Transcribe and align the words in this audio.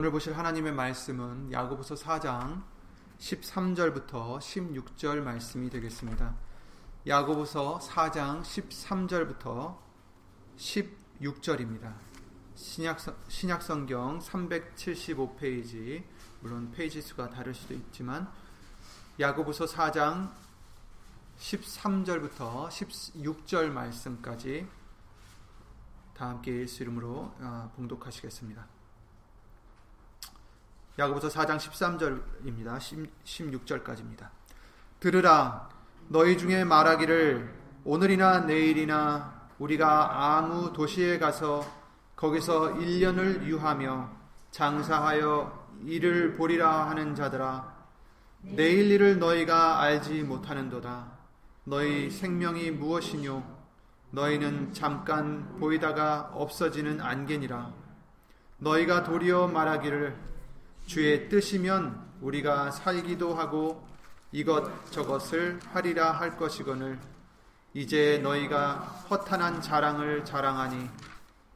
오늘 0.00 0.10
보실 0.10 0.34
하나님의 0.34 0.72
말씀은 0.72 1.52
야고보서 1.52 1.94
4장 1.94 2.62
13절부터 3.18 4.38
16절 4.38 5.20
말씀이 5.20 5.68
되겠습니다. 5.68 6.34
야고보서 7.06 7.80
4장 7.80 8.40
13절부터 8.40 9.76
16절입니다. 10.56 11.92
신약, 12.54 12.98
신약성경 13.28 14.20
375페이지, 14.20 16.02
물론 16.40 16.70
페이지 16.70 17.02
수가 17.02 17.28
다를 17.28 17.52
수도 17.52 17.74
있지만, 17.74 18.26
야고보서 19.20 19.66
4장 19.66 20.32
13절부터 21.38 22.68
16절 22.70 23.68
말씀까지 23.68 24.66
다 26.14 26.30
함께 26.30 26.62
예수 26.62 26.84
이름으로 26.84 27.34
아, 27.38 27.70
봉독하시겠습니다. 27.76 28.79
야고보서 30.98 31.28
4장 31.28 31.56
13절입니다. 31.56 32.78
16절까지입니다. 33.24 34.28
들으라 34.98 35.68
너희 36.08 36.36
중에 36.36 36.64
말하기를 36.64 37.54
오늘이나 37.84 38.40
내일이나 38.40 39.48
우리가 39.58 40.36
아무 40.36 40.72
도시에 40.72 41.18
가서 41.18 41.64
거기서 42.16 42.74
1년을 42.74 43.44
유하며 43.46 44.10
장사하여 44.50 45.68
일을 45.84 46.34
보리라 46.34 46.88
하는 46.90 47.14
자들아 47.14 47.72
내일 48.42 48.90
일을 48.90 49.18
너희가 49.18 49.80
알지 49.80 50.22
못하는도다 50.24 51.12
너희 51.64 52.10
생명이 52.10 52.72
무엇이뇨 52.72 53.42
너희는 54.10 54.72
잠깐 54.72 55.56
보이다가 55.58 56.30
없어지는 56.34 57.00
안개니라 57.00 57.72
너희가 58.58 59.04
도리어 59.04 59.46
말하기를 59.48 60.30
주의 60.90 61.28
뜻이면 61.28 62.18
우리가 62.20 62.72
살기도 62.72 63.36
하고 63.36 63.86
이것 64.32 64.90
저것을 64.90 65.60
하리라 65.72 66.10
할 66.10 66.36
것이거늘 66.36 66.98
이제 67.74 68.18
너희가 68.24 68.78
허탄한 69.08 69.62
자랑을 69.62 70.24
자랑하니 70.24 70.90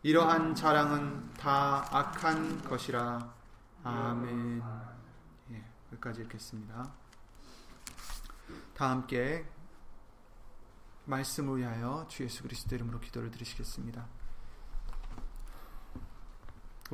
이러한 0.05 0.55
자랑은 0.55 1.34
다 1.34 1.84
악한 1.91 2.62
것이라 2.62 3.34
아멘. 3.83 4.62
예, 5.50 5.64
여기까지 5.91 6.20
읽겠습니다. 6.22 6.92
다 8.72 8.91
함께 8.91 9.44
말씀을 11.06 11.59
위하여 11.59 12.06
주 12.09 12.22
예수 12.22 12.44
그리스도 12.44 12.77
이름으로 12.77 13.00
기도를 13.00 13.33
드리시겠습니다. 13.33 14.06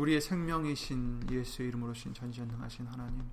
우리의 0.01 0.23
생명이신 0.23 1.31
예수의 1.31 1.69
이름으로 1.69 1.93
신 1.93 2.15
전지전능하신 2.15 2.87
하나님 2.87 3.31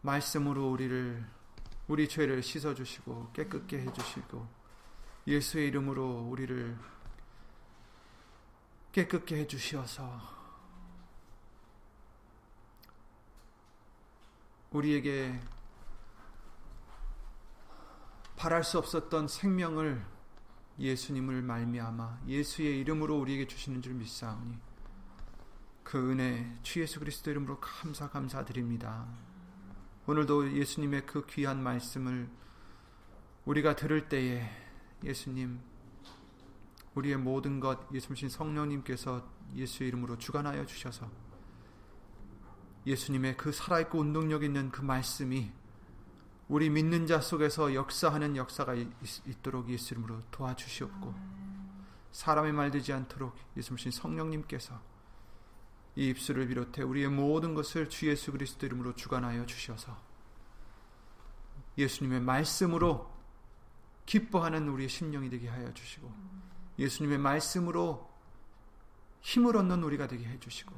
말씀으로 0.00 0.68
우리를 0.72 1.24
우리 1.86 2.08
죄를 2.08 2.42
씻어 2.42 2.74
주시고 2.74 3.30
깨끗게 3.32 3.82
해 3.82 3.92
주시고 3.92 4.48
예수의 5.28 5.68
이름으로 5.68 6.22
우리를 6.28 6.76
깨끗게 8.90 9.36
해 9.36 9.46
주시어서 9.46 10.20
우리에게 14.72 15.40
바랄 18.34 18.64
수 18.64 18.76
없었던 18.78 19.28
생명을 19.28 20.04
예수님을 20.80 21.42
말미암아 21.42 22.22
예수의 22.26 22.80
이름으로 22.80 23.16
우리에게 23.20 23.46
주시는 23.46 23.82
줄 23.82 23.94
믿사오니 23.94 24.67
그 25.88 26.10
은혜 26.10 26.46
주 26.62 26.82
예수 26.82 27.00
그리스도 27.00 27.30
이름으로 27.30 27.58
감사 27.60 28.10
감사드립니다. 28.10 29.06
오늘도 30.06 30.52
예수님의 30.52 31.06
그 31.06 31.24
귀한 31.24 31.62
말씀을 31.62 32.28
우리가 33.46 33.74
들을 33.74 34.06
때에 34.06 34.50
예수님 35.02 35.58
우리의 36.94 37.16
모든 37.16 37.58
것 37.58 37.90
예수님 37.90 38.28
성령님께서 38.28 39.26
예수 39.54 39.82
이름으로 39.82 40.18
주관하여 40.18 40.66
주셔서 40.66 41.10
예수님의 42.84 43.38
그 43.38 43.50
살아있고 43.50 43.98
운동력 43.98 44.42
있는 44.42 44.70
그 44.70 44.82
말씀이 44.82 45.50
우리 46.48 46.68
믿는 46.68 47.06
자 47.06 47.18
속에서 47.18 47.72
역사하는 47.72 48.36
역사가 48.36 48.74
있도록 49.26 49.70
예수 49.70 49.94
이름으로 49.94 50.20
도와주시옵고 50.32 51.14
사람의 52.12 52.52
말 52.52 52.70
되지 52.70 52.92
않도록 52.92 53.34
예수님 53.56 53.90
성령님께서 53.90 54.97
이 55.98 56.10
입술을 56.10 56.46
비롯해 56.46 56.82
우리의 56.84 57.08
모든 57.08 57.54
것을 57.54 57.88
주 57.88 58.06
예수 58.06 58.30
그리스도 58.30 58.64
이름으로 58.66 58.94
주관하여 58.94 59.46
주셔서 59.46 60.00
예수님의 61.76 62.20
말씀으로 62.20 63.12
기뻐하는 64.06 64.68
우리의 64.68 64.88
심령이 64.88 65.28
되게 65.28 65.48
하여 65.48 65.74
주시고 65.74 66.08
예수님의 66.78 67.18
말씀으로 67.18 68.08
힘을 69.22 69.56
얻는 69.56 69.82
우리가 69.82 70.06
되게 70.06 70.24
해 70.24 70.38
주시고 70.38 70.72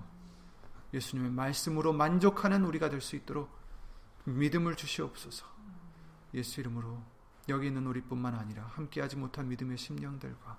예수님의 0.95 1.33
말씀으로 1.33 1.93
만족하는 1.93 2.65
우리가 2.65 2.89
될 2.89 3.03
수 3.03 3.15
있도록 3.15 3.55
믿음을 4.25 4.75
주시옵소서. 4.75 5.47
예수 6.33 6.61
이름으로 6.61 6.99
여기 7.51 7.67
있는 7.67 7.87
우리뿐만 7.87 8.35
아니라 8.35 8.65
함께하지 8.69 9.17
못한 9.17 9.49
믿음의 9.49 9.77
심령들과 9.77 10.59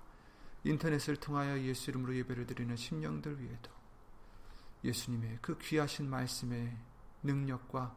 인터넷을 0.62 1.16
통하여 1.16 1.60
예수 1.62 1.90
이름으로 1.90 2.14
예배를 2.14 2.46
드리는 2.46 2.76
심령들 2.76 3.40
위에도 3.40 3.81
예수님의 4.84 5.38
그 5.40 5.58
귀하신 5.58 6.08
말씀의 6.10 6.76
능력과 7.22 7.96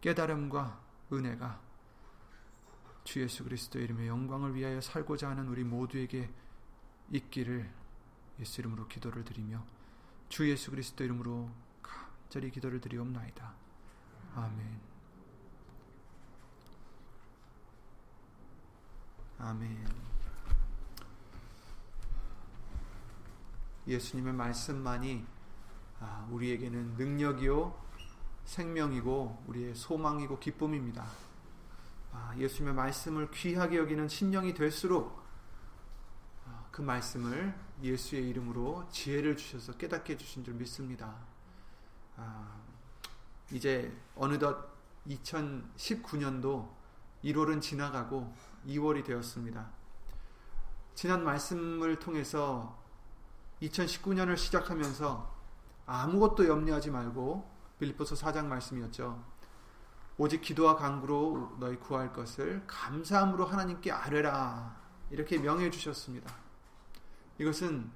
깨달음과 0.00 0.80
은혜가 1.12 1.60
주 3.04 3.20
예수 3.20 3.42
그리스도 3.44 3.78
이름의 3.80 4.06
영광을 4.06 4.54
위하여 4.54 4.80
살고자 4.80 5.30
하는 5.30 5.48
우리 5.48 5.64
모두에게 5.64 6.30
있기를 7.10 7.70
예수 8.38 8.60
이름으로 8.60 8.86
기도를 8.86 9.24
드리며 9.24 9.64
주 10.28 10.48
예수 10.48 10.70
그리스도 10.70 11.02
이름으로 11.02 11.50
간절히 11.82 12.50
기도를 12.50 12.80
드리옵나이다. 12.80 13.54
아멘. 14.36 14.80
아멘. 19.38 20.10
예수님의 23.88 24.34
말씀만이 24.34 25.26
아, 25.26 25.39
우리에게는 26.30 26.94
능력이요 26.96 27.78
생명이고 28.44 29.44
우리의 29.46 29.74
소망이고 29.74 30.38
기쁨입니다. 30.38 31.06
아, 32.12 32.34
예수님의 32.36 32.74
말씀을 32.74 33.30
귀하게 33.30 33.76
여기는 33.78 34.08
심령이 34.08 34.54
될수록 34.54 35.22
아, 36.46 36.64
그 36.70 36.82
말씀을 36.82 37.54
예수의 37.82 38.28
이름으로 38.28 38.88
지혜를 38.90 39.36
주셔서 39.36 39.76
깨닫게 39.76 40.14
해주신 40.14 40.44
줄 40.44 40.54
믿습니다. 40.54 41.14
이제 43.52 43.92
어느덧 44.14 44.70
2019년도 45.08 46.68
1월은 47.24 47.60
지나가고 47.60 48.32
2월이 48.66 49.04
되었습니다. 49.04 49.70
지난 50.94 51.24
말씀을 51.24 51.98
통해서 51.98 52.78
2019년을 53.62 54.36
시작하면서 54.36 55.39
아무것도 55.86 56.46
염려하지 56.46 56.90
말고 56.90 57.50
빌립보서 57.78 58.14
4장 58.14 58.46
말씀이었죠. 58.46 59.22
오직 60.18 60.42
기도와 60.42 60.76
간구로 60.76 61.56
너희 61.58 61.76
구할 61.76 62.12
것을 62.12 62.62
감사함으로 62.66 63.46
하나님께 63.46 63.90
아뢰라. 63.90 64.78
이렇게 65.10 65.38
명해 65.38 65.70
주셨습니다. 65.70 66.32
이것은 67.38 67.90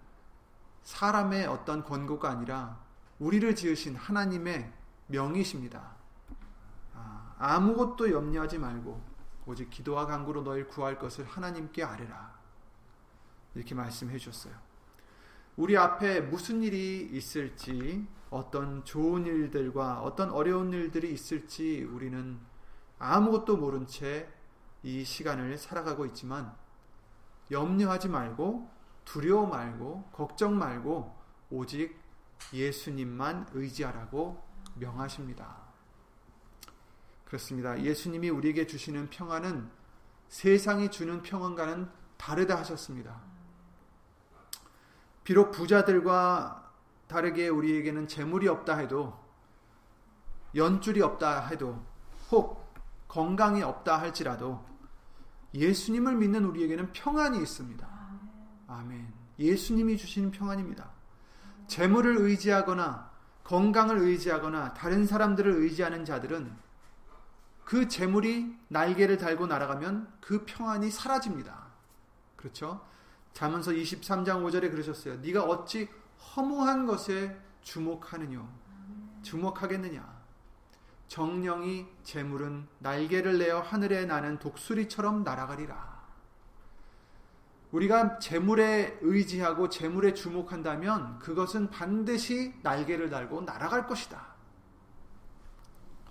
사람의 0.83 1.47
어떤 1.47 1.85
권고가 1.85 2.31
아니라 2.31 2.79
우리를 3.19 3.55
지으신 3.55 3.95
하나님의 3.97 4.73
명이십니다. 5.07 5.97
아, 6.95 7.35
아무것도 7.39 8.11
염려하지 8.11 8.59
말고 8.59 9.03
오직 9.47 9.69
기도와 9.71 10.07
간구로 10.07 10.43
너희 10.43 10.65
구할 10.65 10.99
것을 10.99 11.25
하나님께 11.27 11.85
아뢰라. 11.85 12.35
이렇게 13.55 13.75
말씀해 13.75 14.19
주셨어요. 14.19 14.55
우리 15.57 15.77
앞에 15.77 16.21
무슨 16.21 16.63
일이 16.63 17.09
있을지, 17.13 18.07
어떤 18.31 18.85
좋은 18.85 19.27
일들과 19.27 20.03
어떤 20.03 20.31
어려운 20.31 20.73
일들이 20.73 21.13
있을지 21.13 21.85
우리는 21.85 22.39
아무것도 22.99 23.57
모른 23.57 23.87
채 23.87 24.35
이 24.85 25.03
시간을 25.03 25.57
살아가고 25.57 26.05
있지만 26.07 26.55
염려하지 27.51 28.09
말고 28.09 28.71
두려워 29.07 29.47
말고 29.47 30.11
걱정 30.13 30.59
말고 30.59 31.17
오직 31.51 31.99
예수님만 32.53 33.49
의지하라고 33.53 34.45
명하십니다. 34.75 35.57
그렇습니다. 37.25 37.81
예수님이 37.83 38.29
우리에게 38.29 38.67
주시는 38.67 39.09
평안은 39.09 39.71
세상이 40.29 40.91
주는 40.91 41.23
평안과는 41.23 41.89
다르다 42.19 42.59
하셨습니다. 42.59 43.23
비록 45.25 45.51
부자들과 45.51 46.71
다르게 47.09 47.49
우리에게는 47.49 48.07
재물이 48.09 48.47
없다 48.49 48.77
해도 48.77 49.19
연줄이 50.55 51.01
없다 51.01 51.47
해도 51.47 51.83
혹 52.31 52.73
건강이 53.09 53.63
없다 53.63 54.01
할지라도 54.01 54.65
예수님을 55.55 56.17
믿는 56.17 56.45
우리에게는 56.45 56.93
평안이 56.93 57.39
있습니다. 57.39 57.89
아멘. 58.69 59.13
예수님이 59.39 59.97
주시는 59.97 60.31
평안입니다. 60.31 60.91
재물을 61.67 62.17
의지하거나 62.19 63.11
건강을 63.45 63.99
의지하거나 63.99 64.75
다른 64.75 65.07
사람들을 65.07 65.53
의지하는 65.53 66.05
자들은 66.05 66.53
그 67.65 67.89
재물이 67.89 68.57
날개를 68.69 69.17
달고 69.17 69.47
날아가면 69.47 70.13
그 70.21 70.45
평안이 70.45 70.91
사라집니다. 70.91 71.67
그렇죠? 72.37 72.85
잠언서 73.35 73.73
23장 73.73 74.45
5절에 74.45 74.71
그러셨어요. 74.71 75.17
네가 75.17 75.43
어찌 75.43 75.89
허무한 76.37 76.87
것에 76.87 77.37
주목하느냐? 77.63 78.49
주목하겠느냐? 79.23 80.15
정령이 81.09 81.87
재물은 82.05 82.69
날개를 82.79 83.39
내어 83.39 83.61
하늘에 83.61 84.07
나는 84.07 84.39
독수리처럼 84.39 85.25
날아가리라. 85.25 85.95
우리가 87.73 88.21
재물에 88.21 88.99
의지하고 89.03 89.69
재물에 89.69 90.15
주목한다면 90.15 91.19
그것은 91.19 91.71
반드시 91.71 92.55
날개를 92.63 93.11
달고 93.11 93.43
날아갈 93.43 93.89
것이다. 93.89 94.25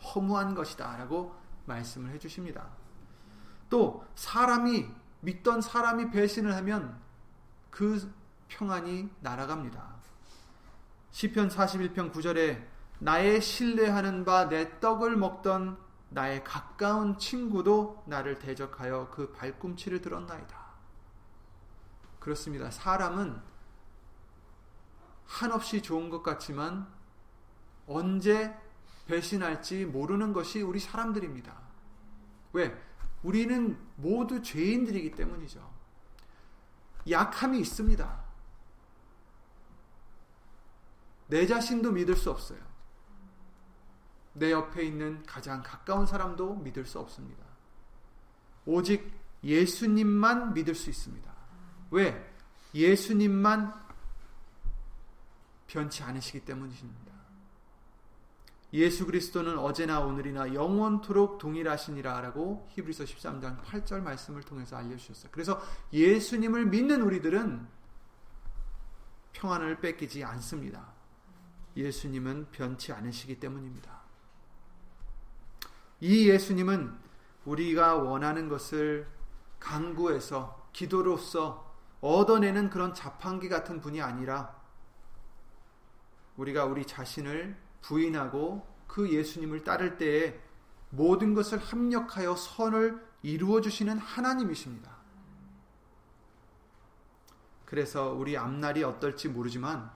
허무한 0.03 0.55
것이다. 0.55 0.97
라고 0.97 1.33
말씀을 1.65 2.11
해 2.11 2.19
주십니다. 2.19 2.67
또 3.69 4.05
사람이 4.15 4.87
믿던 5.21 5.61
사람이 5.61 6.11
배신을 6.11 6.53
하면 6.57 7.02
그 7.73 8.13
평안이 8.49 9.09
날아갑니다. 9.21 9.95
시편 11.09 11.49
41편 11.49 12.13
9절에 12.13 12.63
나의 12.99 13.41
신뢰하는 13.41 14.25
바 14.25 14.47
내 14.47 14.79
떡을 14.79 15.17
먹던 15.17 15.79
나의 16.09 16.43
가까운 16.43 17.17
친구도 17.17 18.03
나를 18.05 18.37
대적하여 18.37 19.09
그 19.09 19.31
발꿈치를 19.31 20.01
들었나이다. 20.01 20.55
그렇습니다. 22.19 22.69
사람은 22.69 23.41
한없이 25.25 25.81
좋은 25.81 26.11
것 26.11 26.21
같지만 26.21 26.87
언제 27.87 28.55
배신할지 29.07 29.85
모르는 29.85 30.31
것이 30.31 30.61
우리 30.61 30.79
사람들입니다. 30.79 31.59
왜? 32.53 32.79
우리는 33.23 33.79
모두 33.95 34.43
죄인들이기 34.43 35.15
때문이죠. 35.15 35.72
약함이 37.09 37.59
있습니다. 37.59 38.23
내 41.27 41.47
자신도 41.47 41.91
믿을 41.91 42.15
수 42.15 42.31
없어요. 42.31 42.59
내 44.33 44.51
옆에 44.51 44.83
있는 44.83 45.23
가장 45.23 45.61
가까운 45.63 46.05
사람도 46.05 46.55
믿을 46.55 46.85
수 46.85 46.99
없습니다. 46.99 47.43
오직 48.65 49.11
예수님만 49.43 50.53
믿을 50.53 50.73
수 50.75 50.89
있습니다. 50.89 51.31
왜? 51.91 52.33
예수님만 52.73 53.73
변치 55.67 56.03
않으시기 56.03 56.45
때문이십니다. 56.45 57.12
예수 58.73 59.05
그리스도는 59.05 59.59
어제나 59.59 59.99
오늘이나 59.99 60.55
영원토록 60.55 61.37
동일하시니라라고 61.37 62.67
히브리서 62.71 63.03
13장 63.03 63.61
8절 63.61 64.01
말씀을 64.01 64.41
통해서 64.41 64.75
알려주셨어요. 64.75 65.29
그래서 65.31 65.61
예수님을 65.93 66.65
믿는 66.65 67.03
우리들은 67.03 67.67
평안을 69.33 69.79
뺏기지 69.79 70.23
않습니다. 70.23 70.91
예수님은 71.77 72.47
변치 72.51 72.91
않으시기 72.91 73.39
때문입니다. 73.39 74.01
이 75.99 76.29
예수님은 76.29 76.97
우리가 77.45 77.95
원하는 77.95 78.49
것을 78.49 79.07
강구해서 79.59 80.69
기도로서 80.73 81.73
얻어내는 82.01 82.71
그런 82.71 82.93
자판기 82.93 83.49
같은 83.49 83.79
분이 83.81 84.01
아니라 84.01 84.59
우리가 86.37 86.65
우리 86.65 86.85
자신을 86.85 87.55
부인하고 87.83 88.67
그 88.87 89.11
예수님을 89.11 89.63
따를 89.63 89.97
때에 89.97 90.39
모든 90.89 91.33
것을 91.33 91.57
합력하여 91.59 92.35
선을 92.35 93.03
이루어 93.21 93.61
주시는 93.61 93.97
하나님이십니다. 93.97 94.93
그래서 97.65 98.11
우리 98.11 98.37
앞날이 98.37 98.83
어떨지 98.83 99.29
모르지만 99.29 99.91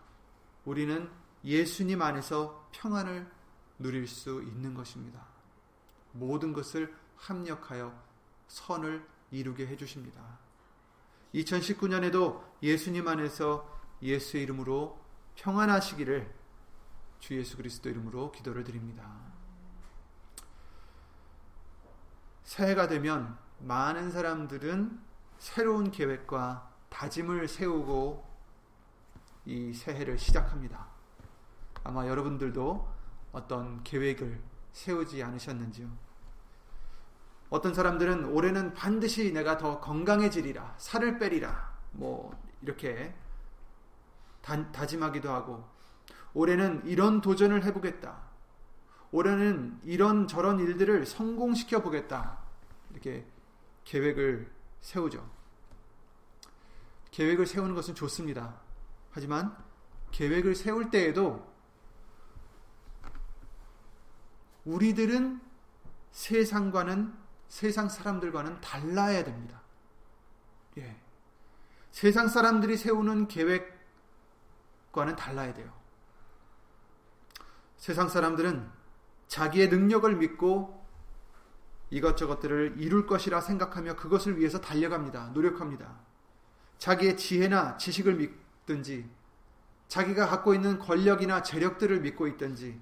우리는 0.65 1.09
예수님 1.43 2.01
안에서 2.01 2.69
평안을 2.71 3.29
누릴 3.79 4.07
수 4.07 4.41
있는 4.41 4.73
것입니다. 4.73 5.25
모든 6.13 6.53
것을 6.53 6.93
합력하여 7.17 7.93
선을 8.47 9.05
이루게 9.31 9.67
해 9.67 9.77
주십니다. 9.77 10.39
2019년에도 11.35 12.43
예수님 12.63 13.07
안에서 13.07 13.79
예수의 14.01 14.43
이름으로 14.43 14.99
평안하시기를 15.35 16.36
주 17.19 17.37
예수 17.37 17.57
그리스도 17.57 17.89
이름으로 17.89 18.31
기도를 18.31 18.63
드립니다. 18.63 19.09
새해가 22.43 22.87
되면 22.87 23.37
많은 23.59 24.11
사람들은 24.11 25.01
새로운 25.37 25.91
계획과 25.91 26.71
다짐을 26.89 27.47
세우고 27.47 28.25
이 29.45 29.73
새해를 29.73 30.17
시작합니다. 30.17 30.87
아마 31.83 32.07
여러분들도 32.07 32.87
어떤 33.31 33.83
계획을 33.83 34.41
세우지 34.71 35.23
않으셨는지요? 35.23 35.89
어떤 37.49 37.73
사람들은 37.73 38.25
올해는 38.25 38.73
반드시 38.73 39.31
내가 39.31 39.57
더 39.57 39.79
건강해지리라, 39.79 40.75
살을 40.77 41.17
빼리라, 41.17 41.73
뭐, 41.91 42.37
이렇게 42.61 43.15
다, 44.41 44.69
다짐하기도 44.71 45.31
하고, 45.31 45.67
올해는 46.33 46.85
이런 46.85 47.21
도전을 47.21 47.63
해보겠다. 47.65 48.27
올해는 49.11 49.79
이런 49.83 50.27
저런 50.27 50.59
일들을 50.59 51.05
성공시켜 51.05 51.81
보겠다. 51.81 52.39
이렇게 52.91 53.25
계획을 53.85 54.51
세우죠. 54.81 55.29
계획을 57.11 57.45
세우는 57.45 57.73
것은 57.73 57.95
좋습니다. 57.95 58.59
하지만 59.11 59.55
계획을 60.11 60.55
세울 60.55 60.89
때에도 60.89 61.51
우리들은 64.65 65.41
세상과는 66.11 67.13
세상 67.47 67.87
사람들과는 67.87 68.59
달라야 68.59 69.23
됩니다. 69.23 69.61
예. 70.77 70.99
세상 71.91 72.27
사람들이 72.27 72.77
세우는 72.77 73.27
계획과는 73.27 75.15
달라야 75.15 75.53
돼요. 75.53 75.76
세상 77.77 78.09
사람들은 78.09 78.69
자기의 79.27 79.69
능력을 79.69 80.15
믿고 80.15 80.85
이것저것들을 81.89 82.75
이룰 82.77 83.05
것이라 83.05 83.39
생각하며 83.41 83.95
그것을 83.95 84.37
위해서 84.37 84.59
달려갑니다. 84.59 85.29
노력합니다. 85.29 85.99
자기의 86.79 87.17
지혜나 87.17 87.77
지식을 87.77 88.15
믿든지, 88.15 89.09
자기가 89.87 90.27
갖고 90.27 90.53
있는 90.53 90.79
권력이나 90.79 91.43
재력들을 91.43 92.01
믿고 92.01 92.27
있든지, 92.27 92.79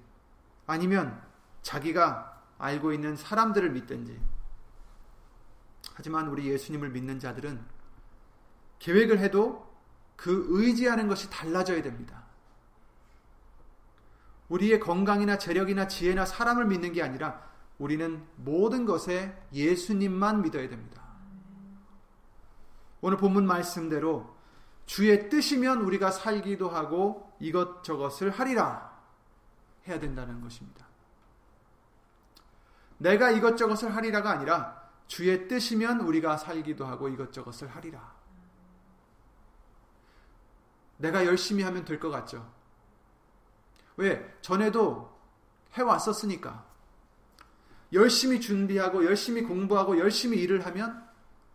아니면 0.66 1.22
자기가 1.62 2.42
알고 2.58 2.92
있는 2.92 3.16
사람들을 3.16 3.70
믿든지. 3.70 4.20
하지만 5.94 6.28
우리 6.28 6.46
예수님을 6.46 6.90
믿는 6.90 7.18
자들은 7.18 7.64
계획을 8.80 9.18
해도 9.18 9.74
그 10.16 10.46
의지하는 10.50 11.08
것이 11.08 11.30
달라져야 11.30 11.82
됩니다. 11.82 12.25
우리의 14.48 14.80
건강이나 14.80 15.38
재력이나 15.38 15.88
지혜나 15.88 16.24
사람을 16.24 16.66
믿는 16.66 16.92
게 16.92 17.02
아니라 17.02 17.42
우리는 17.78 18.24
모든 18.36 18.86
것에 18.86 19.36
예수님만 19.52 20.42
믿어야 20.42 20.68
됩니다. 20.68 21.02
오늘 23.00 23.16
본문 23.18 23.46
말씀대로 23.46 24.34
주의 24.86 25.28
뜻이면 25.28 25.82
우리가 25.82 26.10
살기도 26.10 26.68
하고 26.68 27.32
이것저것을 27.40 28.30
하리라 28.30 28.96
해야 29.86 29.98
된다는 29.98 30.40
것입니다. 30.40 30.86
내가 32.98 33.30
이것저것을 33.30 33.94
하리라가 33.94 34.30
아니라 34.30 34.82
주의 35.06 35.48
뜻이면 35.48 36.00
우리가 36.00 36.36
살기도 36.36 36.86
하고 36.86 37.08
이것저것을 37.08 37.68
하리라. 37.68 38.14
내가 40.96 41.26
열심히 41.26 41.62
하면 41.62 41.84
될 41.84 42.00
것 42.00 42.10
같죠? 42.10 42.55
왜? 43.96 44.36
전에도 44.42 45.16
해왔었으니까. 45.72 46.64
열심히 47.92 48.40
준비하고, 48.40 49.04
열심히 49.04 49.42
공부하고, 49.42 49.98
열심히 49.98 50.38
일을 50.38 50.66
하면 50.66 51.06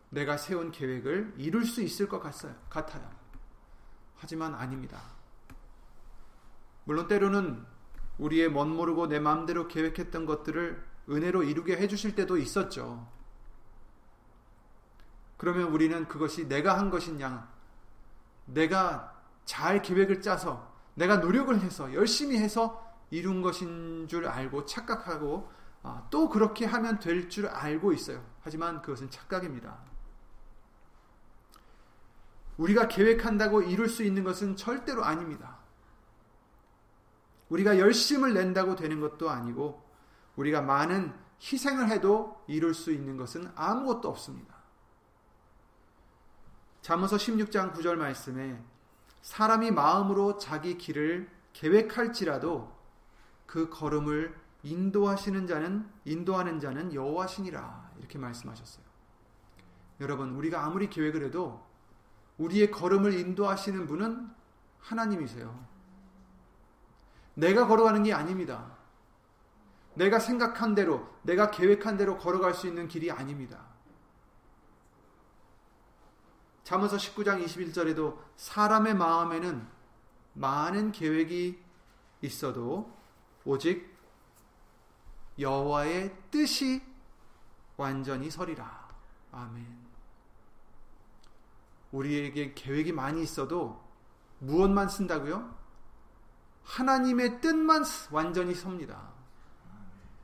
내가 0.10 0.38
세운 0.38 0.72
계획을 0.72 1.36
이룰 1.38 1.66
수 1.66 1.82
있을 1.82 2.08
것 2.08 2.20
같아요. 2.22 3.10
하지만 4.18 4.54
아닙니다. 4.54 5.02
물론 6.84 7.08
때로는 7.08 7.66
우리의 8.18 8.52
멋 8.52 8.66
모르고 8.66 9.08
내 9.08 9.20
마음대로 9.20 9.68
계획했던 9.68 10.26
것들을 10.26 10.86
은혜로 11.10 11.44
이루게 11.44 11.78
해주실 11.78 12.16
때도 12.16 12.38
있었죠. 12.38 13.10
그러면 15.38 15.70
우리는 15.70 16.08
그것이 16.08 16.48
내가 16.48 16.78
한 16.78 16.90
것이냐, 16.92 17.52
내가 18.46 19.20
잘 19.46 19.82
계획을 19.82 20.22
짜서, 20.22 20.71
내가 21.02 21.18
노력을 21.18 21.60
해서, 21.60 21.92
열심히 21.96 22.38
해서 22.38 22.88
이룬 23.10 23.42
것인 23.42 24.08
줄 24.08 24.28
알고 24.28 24.66
착각하고, 24.66 25.52
아, 25.82 26.06
또 26.12 26.30
그렇게 26.30 26.64
하면 26.68 27.00
될 27.00 27.28
줄 27.28 27.48
알고 27.48 27.92
있어요. 27.92 28.24
하지만 28.42 28.84
그것은 28.84 29.10
착각입니다. 29.10 29.80
우리가 32.58 32.88
계획한다고 32.88 33.64
이룰 33.64 33.90
수 33.90 34.04
있는 34.04 34.24
것은 34.24 34.56
절대로 34.56 35.04
아닙니다. 35.04 35.58
우리가 37.50 37.80
열심을 37.80 38.36
낸다고 38.36 38.76
되는 38.76 39.00
것도 39.00 39.32
아니고 39.32 39.84
우리가 40.36 40.62
많은 40.62 41.14
희생을 41.42 41.90
해도 41.90 42.44
이룰 42.46 42.76
수 42.76 42.92
있는 42.92 43.18
것은 43.18 43.52
아무것도 43.56 44.08
없습니다. 44.08 44.56
잠언서 46.84 47.16
16장 47.16 47.74
9절 47.74 47.96
말씀에 47.96 48.62
사람이 49.22 49.72
마음으로 49.72 50.38
자기 50.38 50.78
길을 50.78 51.30
계획할지라도 51.54 52.72
그 53.46 53.70
걸음을 53.70 54.36
인도하시는 54.64 55.48
자는 55.48 55.90
인도하는 56.06 56.60
자는 56.60 56.94
여호와시니라 56.94 57.92
이렇게 58.00 58.18
말씀하셨어요. 58.18 58.86
여러분 60.00 60.32
우리가 60.32 60.64
아무리 60.66 60.90
계획을 60.90 61.24
해도 61.26 61.66
우리의 62.38 62.72
걸음을 62.72 63.14
인도하시는 63.14 63.88
분은 63.88 64.30
하나님이세요. 64.80 65.68
내가 67.36 67.68
걸어가는 67.68 68.04
게 68.04 68.14
아닙니다. 68.14 68.78
내가 69.94 70.20
생각한 70.20 70.74
대로, 70.74 71.08
내가 71.22 71.52
계획한 71.52 71.98
대로 71.98 72.18
걸어갈 72.18 72.54
수 72.54 72.68
있는 72.68 72.88
길이 72.88 73.12
아닙니다. 73.12 73.71
잠언서 76.64 76.98
19장 76.98 77.44
21절에도 77.44 78.18
사람의 78.36 78.96
마음에는 78.96 79.68
많은 80.34 80.92
계획이 80.92 81.62
있어도 82.22 82.96
오직 83.44 83.92
여호와의 85.40 86.16
뜻이 86.30 86.82
완전히 87.78 88.30
서리라. 88.30 88.90
아멘. 89.32 89.82
우리에게 91.92 92.54
계획이 92.54 92.92
많이 92.92 93.24
있어도 93.24 93.82
무엇만 94.40 94.88
쓴다고요? 94.88 95.60
하나님의 96.64 97.42
뜻만 97.42 97.84
완전히 98.12 98.54
섭니다. 98.54 99.12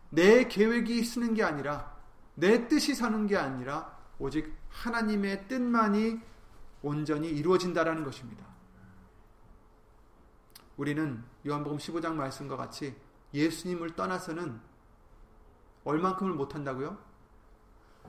내 0.09 0.47
계획이 0.47 1.03
쓰는 1.03 1.33
게 1.33 1.43
아니라 1.43 1.97
내 2.35 2.67
뜻이 2.67 2.95
서는 2.95 3.27
게 3.27 3.35
아니라 3.35 3.97
오직 4.19 4.55
하나님의 4.83 5.47
뜻만이 5.47 6.19
온전히 6.81 7.29
이루어진다라는 7.29 8.03
것입니다. 8.03 8.45
우리는 10.77 11.23
요한복음 11.45 11.77
15장 11.77 12.13
말씀과 12.13 12.55
같이 12.55 12.95
예수님을 13.33 13.95
떠나서는 13.95 14.59
얼만큼을 15.83 16.33
못한다고요? 16.33 16.97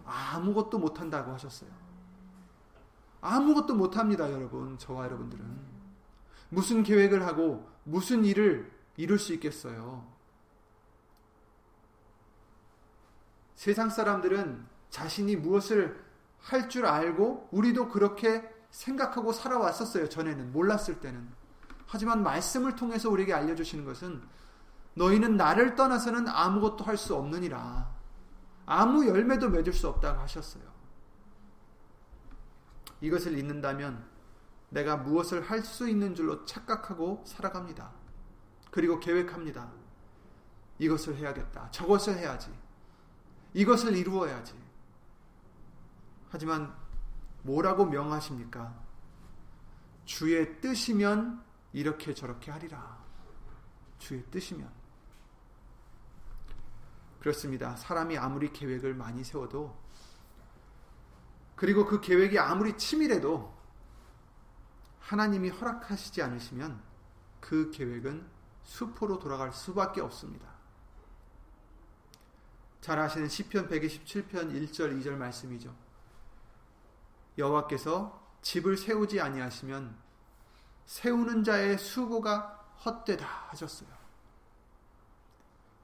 아무것도 0.05 0.79
못한다고 0.79 1.33
하셨어요. 1.33 1.71
아무것도 3.21 3.75
못합니다, 3.75 4.31
여러분. 4.31 4.77
저와 4.79 5.05
여러분들은. 5.05 5.79
무슨 6.51 6.83
계획을 6.83 7.27
하고 7.27 7.69
무슨 7.85 8.25
일을 8.25 8.71
이룰 8.97 9.19
수 9.19 9.33
있겠어요? 9.35 10.07
세상 13.55 13.91
사람들은 13.91 14.67
자신이 14.91 15.37
무엇을 15.37 16.08
할 16.41 16.69
줄 16.69 16.87
알고 16.87 17.49
우리도 17.53 17.89
그렇게 17.89 18.49
생각하고 18.71 19.33
살아왔었어요. 19.33 20.09
전에는 20.09 20.53
몰랐을 20.53 21.01
때는. 21.01 21.29
하지만 21.87 22.23
말씀을 22.23 22.77
통해서 22.77 23.11
우리에게 23.11 23.33
알려주시는 23.33 23.85
것은 23.85 24.23
너희는 24.95 25.37
나를 25.37 25.75
떠나서는 25.75 26.29
아무것도 26.29 26.85
할 26.85 26.97
수 26.97 27.15
없느니라. 27.15 27.97
아무 28.67 29.07
열매도 29.07 29.49
맺을 29.49 29.73
수 29.73 29.89
없다고 29.89 30.21
하셨어요. 30.21 30.63
이것을 33.01 33.39
잊는다면 33.39 34.05
내가 34.71 34.97
무엇을 34.97 35.43
할 35.43 35.63
수 35.63 35.89
있는 35.89 36.15
줄로 36.15 36.45
착각하고 36.45 37.23
살아갑니다. 37.27 37.91
그리고 38.71 39.01
계획합니다. 39.01 39.71
이것을 40.79 41.17
해야겠다. 41.17 41.71
저것을 41.71 42.19
해야지. 42.19 42.53
이것을 43.55 43.97
이루어야지. 43.97 44.55
하지만 46.31 46.75
뭐라고 47.43 47.87
명하십니까? 47.87 48.75
주의 50.05 50.61
뜻이면 50.61 51.43
이렇게 51.73 52.15
저렇게 52.15 52.51
하리라. 52.51 52.99
주의 53.99 54.23
뜻이면. 54.31 54.71
그렇습니다. 57.21 57.77
사람이 57.77 58.17
아무리 58.17 58.53
계획을 58.53 58.95
많이 58.95 59.25
세워도 59.25 59.77
그리고 61.57 61.85
그 61.87 62.01
계획이 62.01 62.39
아무리 62.39 62.77
치밀해도 62.77 63.53
하나님이 65.01 65.49
허락하시지 65.51 66.23
않으시면 66.23 66.81
그 67.41 67.71
계획은 67.71 68.27
수포로 68.63 69.19
돌아갈 69.19 69.53
수밖에 69.53 70.01
없습니다. 70.01 70.49
잘 72.81 72.99
아시는 72.99 73.29
시편 73.29 73.69
127편 73.69 74.71
1절 74.71 75.03
2절 75.03 75.17
말씀이죠. 75.17 75.88
여호와께서 77.39 78.19
집을 78.43 78.77
세우지 78.77 79.21
아니하시면 79.21 79.97
세우는 80.87 81.45
자의 81.45 81.79
수고가 81.79 82.65
헛되다 82.85 83.27
하셨어요. 83.49 83.89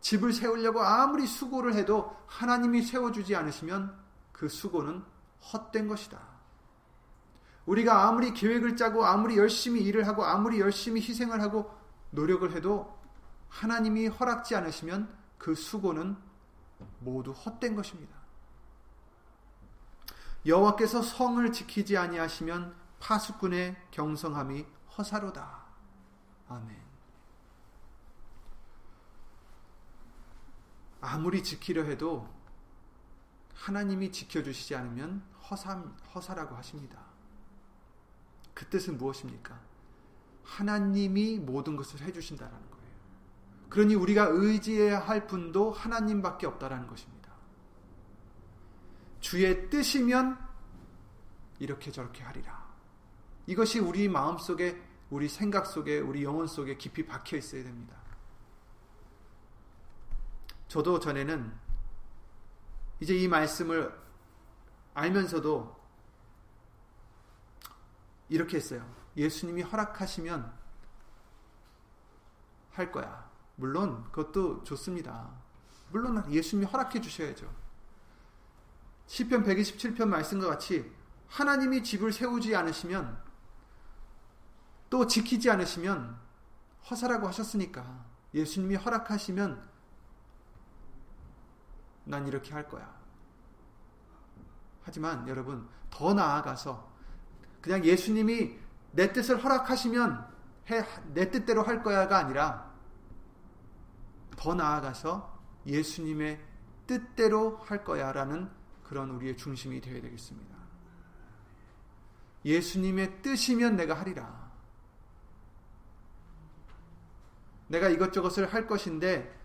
집을 0.00 0.32
세우려고 0.32 0.82
아무리 0.82 1.26
수고를 1.26 1.74
해도 1.74 2.14
하나님이 2.26 2.82
세워주지 2.82 3.34
않으시면 3.34 3.96
그 4.32 4.48
수고는 4.48 5.02
헛된 5.52 5.88
것이다. 5.88 6.20
우리가 7.66 8.08
아무리 8.08 8.34
계획을 8.34 8.76
짜고 8.76 9.06
아무리 9.06 9.38
열심히 9.38 9.80
일을 9.82 10.06
하고 10.06 10.24
아무리 10.24 10.60
열심히 10.60 11.00
희생을 11.00 11.40
하고 11.40 11.74
노력을 12.10 12.50
해도 12.52 12.98
하나님이 13.48 14.08
허락지 14.08 14.54
않으시면 14.56 15.08
그 15.38 15.54
수고는 15.54 16.16
모두 17.00 17.30
헛된 17.32 17.74
것입니다. 17.74 18.23
여호와께서 20.46 21.02
성을 21.02 21.52
지키지 21.52 21.96
아니하시면 21.96 22.74
파수꾼의 23.00 23.76
경성함이 23.90 24.66
허사로다. 24.96 25.64
아멘. 26.48 26.84
아무리 31.00 31.42
지키려 31.42 31.84
해도 31.84 32.28
하나님이 33.54 34.10
지켜주시지 34.12 34.74
않으면 34.74 35.22
허사, 35.50 35.82
허사라고 36.14 36.54
하십니다. 36.56 36.98
그 38.52 38.66
뜻은 38.66 38.98
무엇입니까? 38.98 39.58
하나님이 40.44 41.38
모든 41.38 41.76
것을 41.76 42.00
해주신다라는 42.00 42.70
거예요. 42.70 42.84
그러니 43.68 43.94
우리가 43.94 44.28
의지해야 44.30 45.00
할 45.00 45.26
분도 45.26 45.72
하나님밖에 45.72 46.46
없다라는 46.46 46.86
것입니다. 46.86 47.23
주의 49.24 49.70
뜻이면 49.70 50.38
이렇게 51.58 51.90
저렇게 51.90 52.22
하리라. 52.22 52.62
이것이 53.46 53.78
우리 53.78 54.06
마음 54.06 54.36
속에, 54.36 54.78
우리 55.08 55.30
생각 55.30 55.66
속에, 55.66 55.98
우리 55.98 56.22
영혼 56.22 56.46
속에 56.46 56.76
깊이 56.76 57.06
박혀 57.06 57.38
있어야 57.38 57.64
됩니다. 57.64 57.96
저도 60.68 61.00
전에는 61.00 61.54
이제 63.00 63.16
이 63.16 63.26
말씀을 63.26 63.98
알면서도 64.92 65.74
이렇게 68.28 68.58
했어요. 68.58 68.86
예수님이 69.16 69.62
허락하시면 69.62 70.52
할 72.72 72.92
거야. 72.92 73.30
물론 73.56 74.04
그것도 74.12 74.64
좋습니다. 74.64 75.30
물론 75.90 76.30
예수님이 76.30 76.66
허락해 76.66 77.00
주셔야죠. 77.00 77.63
시편 79.06 79.44
127편 79.44 80.06
말씀과 80.06 80.48
같이 80.48 80.90
하나님이 81.28 81.82
집을 81.82 82.12
세우지 82.12 82.54
않으시면 82.54 83.22
또 84.90 85.06
지키지 85.06 85.50
않으시면 85.50 86.16
허사라고 86.90 87.26
하셨으니까 87.28 88.04
예수님이 88.34 88.76
허락하시면 88.76 89.68
난 92.04 92.28
이렇게 92.28 92.52
할 92.52 92.68
거야. 92.68 92.94
하지만 94.82 95.26
여러분 95.28 95.66
더 95.90 96.12
나아가서 96.12 96.92
그냥 97.60 97.84
예수님이 97.84 98.58
내 98.92 99.12
뜻을 99.12 99.42
허락하시면 99.42 100.34
해, 100.70 100.84
내 101.12 101.30
뜻대로 101.30 101.62
할 101.62 101.82
거야가 101.82 102.18
아니라 102.18 102.72
더 104.36 104.54
나아가서 104.54 105.40
예수님의 105.66 106.40
뜻대로 106.86 107.56
할 107.58 107.84
거야라는 107.84 108.50
그런 108.94 109.10
우리의 109.10 109.36
중심이 109.36 109.80
되어야 109.80 110.00
되겠습니다. 110.02 110.56
예수님의 112.44 113.22
뜻이면 113.22 113.74
내가 113.74 113.94
하리라. 113.94 114.52
내가 117.66 117.88
이것저것을 117.88 118.54
할 118.54 118.68
것인데 118.68 119.36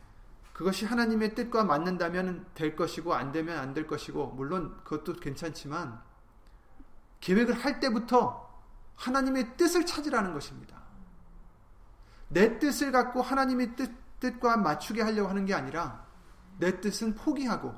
그것이 0.54 0.86
하나님의 0.86 1.34
뜻과 1.34 1.64
맞는다면 1.64 2.46
될 2.54 2.76
것이고 2.76 3.16
안 3.16 3.32
되면 3.32 3.58
안 3.58 3.74
될 3.74 3.88
것이고 3.88 4.34
물론 4.34 4.78
그것도 4.84 5.20
괜찮지만 5.20 6.00
계획을 7.20 7.56
할 7.56 7.80
때부터 7.80 8.48
하나님의 8.98 9.58
뜻을 9.58 9.84
찾으라는 9.88 10.36
것입니다. 10.36 10.80
내 12.28 12.60
뜻을 12.60 12.92
갖고 12.92 13.24
하나님의 13.24 13.76
뜻, 13.76 13.92
뜻과 14.20 14.58
맞추게 14.58 15.02
하려고 15.02 15.28
하는 15.28 15.46
게 15.46 15.56
아니라 15.56 16.06
내 16.60 16.80
뜻은 16.80 17.16
포기하고 17.16 17.74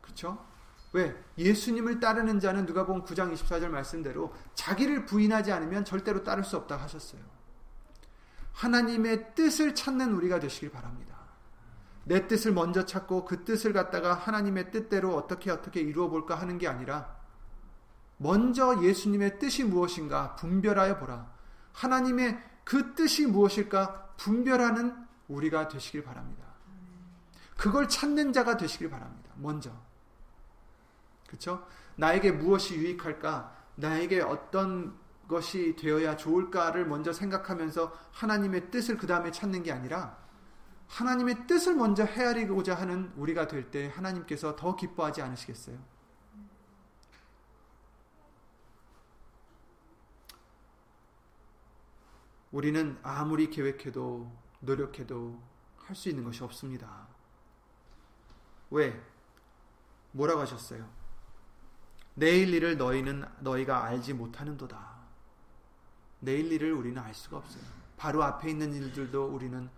그렇죠? 0.00 0.51
왜? 0.92 1.16
예수님을 1.38 2.00
따르는 2.00 2.38
자는 2.38 2.66
누가 2.66 2.84
본 2.84 3.04
9장 3.04 3.32
24절 3.32 3.68
말씀대로 3.68 4.34
자기를 4.54 5.06
부인하지 5.06 5.50
않으면 5.50 5.84
절대로 5.84 6.22
따를 6.22 6.44
수 6.44 6.56
없다 6.56 6.76
하셨어요. 6.76 7.20
하나님의 8.52 9.34
뜻을 9.34 9.74
찾는 9.74 10.12
우리가 10.12 10.38
되시길 10.38 10.70
바랍니다. 10.70 11.16
내 12.04 12.26
뜻을 12.26 12.52
먼저 12.52 12.84
찾고 12.84 13.24
그 13.24 13.44
뜻을 13.44 13.72
갖다가 13.72 14.12
하나님의 14.14 14.70
뜻대로 14.70 15.16
어떻게 15.16 15.50
어떻게 15.50 15.80
이루어 15.80 16.08
볼까 16.08 16.34
하는 16.34 16.58
게 16.58 16.68
아니라 16.68 17.16
먼저 18.18 18.82
예수님의 18.82 19.38
뜻이 19.38 19.64
무엇인가 19.64 20.36
분별하여 20.36 20.98
보라. 20.98 21.32
하나님의 21.72 22.38
그 22.64 22.94
뜻이 22.94 23.26
무엇일까 23.26 24.14
분별하는 24.16 24.94
우리가 25.28 25.68
되시길 25.68 26.04
바랍니다. 26.04 26.44
그걸 27.56 27.88
찾는 27.88 28.32
자가 28.32 28.56
되시길 28.56 28.90
바랍니다. 28.90 29.30
먼저. 29.36 29.72
그렇죠? 31.32 31.66
나에게 31.96 32.30
무엇이 32.32 32.76
유익할까? 32.76 33.56
나에게 33.76 34.20
어떤 34.20 34.94
것이 35.26 35.74
되어야 35.76 36.14
좋을까를 36.16 36.84
먼저 36.86 37.10
생각하면서 37.10 37.90
하나님의 38.12 38.70
뜻을 38.70 38.98
그 38.98 39.06
다음에 39.06 39.30
찾는 39.30 39.62
게 39.62 39.72
아니라 39.72 40.18
하나님의 40.88 41.46
뜻을 41.46 41.74
먼저 41.74 42.04
헤아리고자 42.04 42.74
하는 42.74 43.10
우리가 43.16 43.46
될 43.48 43.70
때 43.70 43.88
하나님께서 43.94 44.56
더 44.56 44.76
기뻐하지 44.76 45.22
않으시겠어요? 45.22 45.78
우리는 52.50 52.98
아무리 53.02 53.48
계획해도 53.48 54.30
노력해도 54.60 55.40
할 55.78 55.96
수 55.96 56.08
있는 56.08 56.24
것이 56.24 56.42
없습니다. 56.44 57.06
왜? 58.70 58.98
뭐라고 60.12 60.40
하셨어요? 60.40 60.88
내일 62.14 62.52
일을 62.52 62.76
너희는 62.76 63.24
너희가 63.40 63.84
알지 63.84 64.12
못하는도다. 64.14 64.92
내일 66.20 66.52
일을 66.52 66.72
우리는 66.72 67.00
알 67.00 67.14
수가 67.14 67.38
없어요. 67.38 67.62
바로 67.96 68.22
앞에 68.22 68.50
있는 68.50 68.72
일들도 68.72 69.26
우리는 69.26 69.68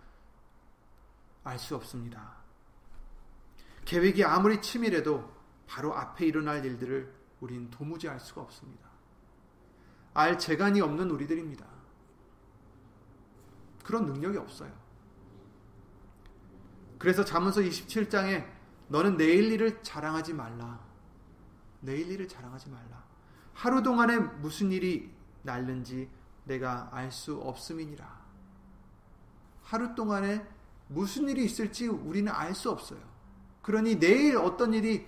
알 1.43 1.59
수 1.59 1.75
없습니다. 1.75 2.37
계획이 3.85 4.23
아무리 4.23 4.61
치밀해도 4.61 5.31
바로 5.67 5.93
앞에 5.93 6.25
일어날 6.25 6.65
일들을 6.65 7.13
우린 7.39 7.69
도무지 7.69 8.09
알 8.09 8.19
수가 8.19 8.41
없습니다. 8.41 8.89
알 10.13 10.39
재간이 10.39 10.81
없는 10.81 11.11
우리들입니다. 11.11 11.65
그런 13.83 14.05
능력이 14.05 14.37
없어요. 14.37 14.73
그래서 16.97 17.23
잠언서 17.23 17.61
27장에 17.61 18.47
너는 18.87 19.17
내일 19.17 19.51
일을 19.51 19.83
자랑하지 19.83 20.33
말라. 20.33 20.84
내일 21.85 22.11
일을 22.11 22.27
자랑하지 22.27 22.69
말라. 22.69 23.03
하루 23.53 23.81
동안에 23.81 24.17
무슨 24.17 24.71
일이 24.71 25.13
날는지 25.43 26.09
내가 26.43 26.89
알 26.91 27.11
수 27.11 27.39
없음이니라. 27.39 28.25
하루 29.63 29.95
동안에 29.95 30.45
무슨 30.87 31.29
일이 31.29 31.45
있을지 31.45 31.87
우리는 31.87 32.31
알 32.31 32.53
수 32.53 32.69
없어요. 32.71 32.99
그러니 33.61 33.99
내일 33.99 34.37
어떤 34.37 34.73
일이 34.73 35.07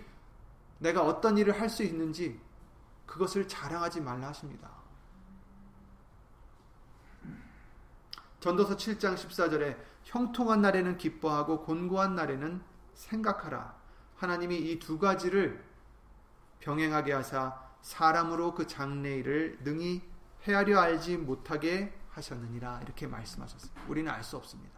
내가 0.80 1.04
어떤 1.04 1.38
일을 1.38 1.60
할 1.60 1.70
수 1.70 1.84
있는지 1.84 2.40
그것을 3.06 3.48
자랑하지 3.48 4.02
말라 4.02 4.30
하십니다. 4.30 4.70
전도서 8.40 8.78
7장 8.78 9.16
14절에 9.16 9.78
형통한 10.04 10.62
날에는 10.62 10.98
기뻐하고 10.98 11.64
곤고한 11.64 12.16
날에는 12.16 12.62
생각하라. 12.94 13.76
하나님이 14.16 14.58
이 14.58 14.80
두 14.80 14.98
가지를 14.98 15.64
병행하게 16.60 17.14
하사 17.14 17.62
사람으로 17.82 18.54
그 18.54 18.68
장래일을 18.68 19.60
능히 19.64 20.02
헤아려 20.44 20.80
알지 20.80 21.18
못하게 21.18 21.98
하셨느니라 22.12 22.82
이렇게 22.82 23.08
말씀하셨습니다. 23.08 23.82
우리는 23.88 24.12
알 24.12 24.24
수 24.24 24.38
없습니다. 24.38 24.78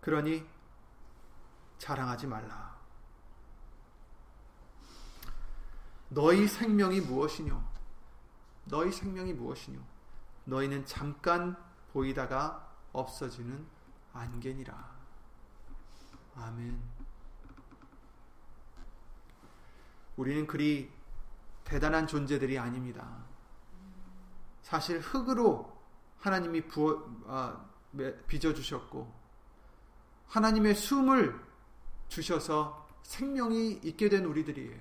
그러니 0.00 0.44
자랑하지 1.78 2.26
말라. 2.26 2.76
너희 6.08 6.46
생명이 6.46 7.00
무엇이뇨? 7.00 7.62
너희 8.64 8.92
생명이 8.92 9.32
무엇이뇨? 9.32 9.80
너희는 10.44 10.84
잠깐 10.86 11.56
보이다가 11.92 12.70
없어지는 12.92 13.66
안개니라. 14.12 14.90
아멘. 16.36 16.91
우리는 20.16 20.46
그리 20.46 20.90
대단한 21.64 22.06
존재들이 22.06 22.58
아닙니다. 22.58 23.24
사실 24.62 24.98
흙으로 25.00 25.72
하나님이 26.18 26.66
부어, 26.68 27.04
아, 27.26 27.64
빚어주셨고, 28.26 29.12
하나님의 30.28 30.74
숨을 30.74 31.38
주셔서 32.08 32.88
생명이 33.02 33.80
있게 33.82 34.08
된 34.08 34.24
우리들이에요. 34.24 34.80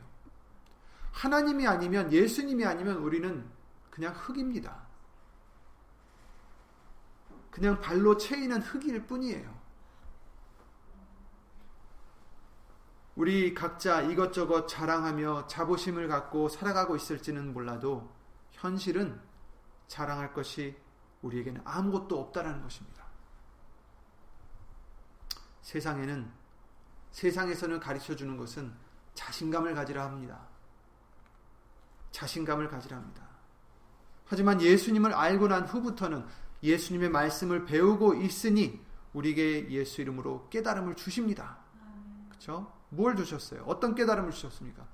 하나님이 1.11 1.67
아니면, 1.67 2.11
예수님이 2.11 2.65
아니면 2.65 2.97
우리는 2.97 3.49
그냥 3.89 4.13
흙입니다. 4.13 4.87
그냥 7.49 7.79
발로 7.81 8.17
채이는 8.17 8.61
흙일 8.61 9.07
뿐이에요. 9.07 9.60
우리 13.15 13.53
각자 13.53 14.01
이것저것 14.01 14.67
자랑하며 14.67 15.47
자부심을 15.47 16.07
갖고 16.07 16.47
살아가고 16.47 16.95
있을지는 16.95 17.53
몰라도 17.53 18.09
현실은 18.51 19.19
자랑할 19.87 20.33
것이 20.33 20.75
우리에게는 21.21 21.61
아무것도 21.65 22.19
없다라는 22.19 22.61
것입니다. 22.61 23.05
세상에는 25.61 26.31
세상에서는 27.11 27.79
가르쳐 27.79 28.15
주는 28.15 28.37
것은 28.37 28.73
자신감을 29.13 29.75
가지라 29.75 30.03
합니다. 30.03 30.47
자신감을 32.11 32.69
가지라 32.69 32.97
합니다. 32.97 33.27
하지만 34.25 34.61
예수님을 34.61 35.13
알고 35.13 35.49
난 35.49 35.65
후부터는 35.65 36.25
예수님의 36.63 37.09
말씀을 37.09 37.65
배우고 37.65 38.15
있으니 38.15 38.81
우리에게 39.13 39.69
예수 39.71 40.01
이름으로 40.01 40.47
깨달음을 40.49 40.95
주십니다. 40.95 41.57
그렇죠? 42.29 42.71
뭘 42.91 43.15
주셨어요? 43.15 43.63
어떤 43.65 43.95
깨달음을 43.95 44.31
주셨습니까? 44.31 44.85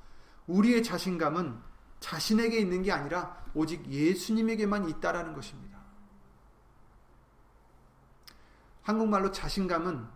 우리의 0.46 0.84
자신감은 0.84 1.60
자신에게 2.00 2.60
있는 2.60 2.84
게 2.84 2.92
아니라 2.92 3.44
오직 3.54 3.86
예수님에게만 3.88 4.88
있다라는 4.88 5.34
것입니다. 5.34 5.78
한국말로 8.84 9.32
자신감은 9.32 10.08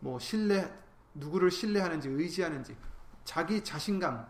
뭐 0.00 0.18
신뢰 0.18 0.72
누구를 1.14 1.50
신뢰하는지 1.50 2.08
의지하는지 2.08 2.76
자기 3.24 3.62
자신감 3.62 4.26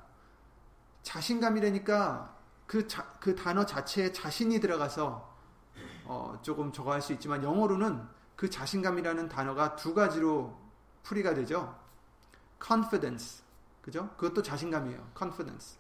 자신감이라니까 1.03 2.37
그, 2.67 2.89
자, 2.89 3.13
그 3.21 3.35
단어 3.35 3.67
자체에 3.67 4.13
자신이 4.13 4.59
들어가서 4.59 5.31
어, 6.05 6.39
조금 6.43 6.73
저거 6.73 6.93
할 6.93 7.03
수 7.03 7.13
있지만 7.13 7.43
영어로는 7.43 8.03
그 8.37 8.49
자신감이라는 8.49 9.29
단어가 9.29 9.77
두 9.77 9.95
가지로 9.95 10.59
풀이가 11.03 11.35
되죠. 11.35 11.79
Confidence. 12.63 13.43
그죠? 13.83 14.11
그것도 14.17 14.43
자신감이에요. 14.43 15.13
confidence. 15.17 15.79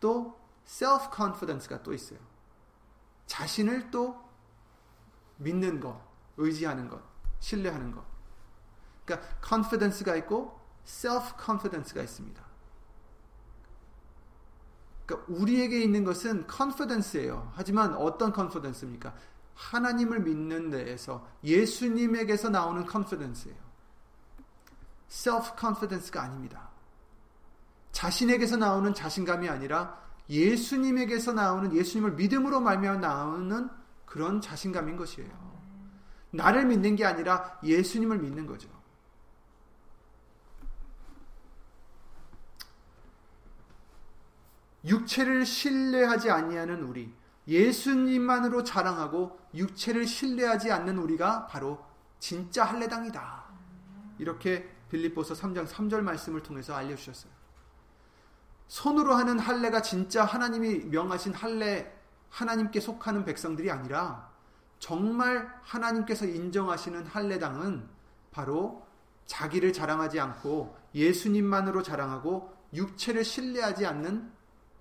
또 0.00 0.38
self 0.66 1.08
confidence가 1.14 1.82
또 1.82 1.92
있어요. 1.92 2.18
자신을 3.26 3.90
또 3.90 4.24
믿는 5.38 5.80
것, 5.80 6.00
의지하는 6.36 6.88
것, 6.88 7.02
신뢰하는 7.40 7.92
것. 7.92 8.04
그러니까 9.04 9.28
confidence가 9.46 10.16
있고 10.16 10.60
self 10.86 11.34
confidence가 11.42 12.02
있습니다. 12.02 12.44
그러니까 15.06 15.32
우리에게 15.32 15.80
있는 15.82 16.04
것은 16.04 16.46
confidence예요. 16.50 17.52
하지만 17.54 17.94
어떤 17.94 18.34
confidence입니까? 18.34 19.14
하나님을 19.54 20.20
믿는 20.20 20.70
데에서 20.70 21.26
예수님에게서 21.42 22.50
나오는 22.50 22.86
confidence예요. 22.88 23.65
Self 25.10 25.52
confidence가 25.58 26.22
아닙니다. 26.22 26.70
자신에게서 27.92 28.56
나오는 28.56 28.92
자신감이 28.92 29.48
아니라 29.48 29.98
예수님에게서 30.28 31.32
나오는 31.32 31.74
예수님을 31.74 32.12
믿음으로 32.12 32.60
말미암아 32.60 33.00
나오는 33.00 33.70
그런 34.04 34.40
자신감인 34.40 34.96
것이에요. 34.96 35.46
나를 36.30 36.66
믿는 36.66 36.96
게 36.96 37.04
아니라 37.04 37.58
예수님을 37.62 38.18
믿는 38.18 38.46
거죠. 38.46 38.68
육체를 44.84 45.44
신뢰하지 45.44 46.30
아니하는 46.30 46.82
우리, 46.84 47.12
예수님만으로 47.48 48.62
자랑하고 48.62 49.38
육체를 49.54 50.06
신뢰하지 50.06 50.70
않는 50.70 50.98
우리가 50.98 51.46
바로 51.46 51.84
진짜 52.18 52.64
할례당이다. 52.64 53.44
이렇게 54.18 54.75
빌립보서 54.90 55.34
3장 55.34 55.66
3절 55.66 56.00
말씀을 56.00 56.42
통해서 56.42 56.74
알려주셨어요. 56.74 57.32
손으로 58.68 59.14
하는 59.14 59.38
할례가 59.38 59.82
진짜 59.82 60.24
하나님이 60.24 60.86
명하신 60.86 61.34
할례, 61.34 61.92
하나님께 62.30 62.80
속하는 62.80 63.24
백성들이 63.24 63.70
아니라 63.70 64.30
정말 64.78 65.48
하나님께서 65.62 66.26
인정하시는 66.26 67.06
할례당은 67.06 67.88
바로 68.30 68.86
자기를 69.26 69.72
자랑하지 69.72 70.20
않고 70.20 70.76
예수님만으로 70.94 71.82
자랑하고 71.82 72.54
육체를 72.74 73.24
신뢰하지 73.24 73.86
않는 73.86 74.30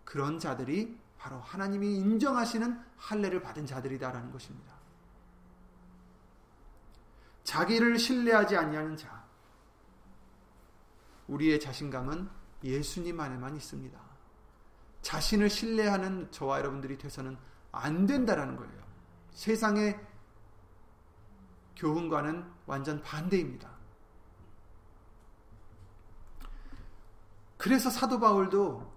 그런 0.03 0.39
자들이 0.39 0.99
바로 1.17 1.39
하나님이 1.39 1.95
인정하시는 1.95 2.79
할례를 2.97 3.41
받은 3.41 3.65
자들이다라는 3.65 4.31
것입니다. 4.31 4.73
자기를 7.43 7.97
신뢰하지 7.97 8.57
아니하는 8.57 8.97
자. 8.97 9.14
우리의 11.27 11.59
자신감은 11.59 12.29
예수님 12.63 13.19
안에만 13.19 13.55
있습니다. 13.55 13.99
자신을 15.01 15.49
신뢰하는 15.49 16.31
저와 16.31 16.59
여러분들이 16.59 16.97
돼서는 16.97 17.37
안 17.71 18.05
된다라는 18.05 18.55
거예요. 18.55 18.83
세상의 19.31 19.99
교훈과는 21.75 22.45
완전 22.65 23.01
반대입니다. 23.01 23.69
그래서 27.57 27.89
사도 27.89 28.19
바울도 28.19 28.93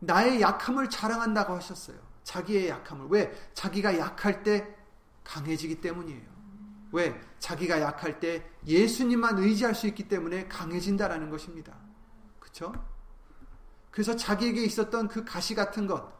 나의 0.00 0.40
약함을 0.40 0.90
자랑한다고 0.90 1.54
하셨어요. 1.54 1.98
자기의 2.24 2.68
약함을. 2.68 3.06
왜? 3.08 3.50
자기가 3.54 3.98
약할 3.98 4.42
때 4.42 4.76
강해지기 5.22 5.80
때문이에요. 5.80 6.33
왜? 6.94 7.20
자기가 7.40 7.80
약할 7.80 8.20
때 8.20 8.48
예수님만 8.66 9.38
의지할 9.38 9.74
수 9.74 9.88
있기 9.88 10.06
때문에 10.06 10.46
강해진다라는 10.46 11.28
것입니다. 11.28 11.74
그쵸? 12.38 12.72
그래서 13.90 14.14
자기에게 14.14 14.64
있었던 14.64 15.08
그 15.08 15.24
가시 15.24 15.56
같은 15.56 15.88
것, 15.88 16.12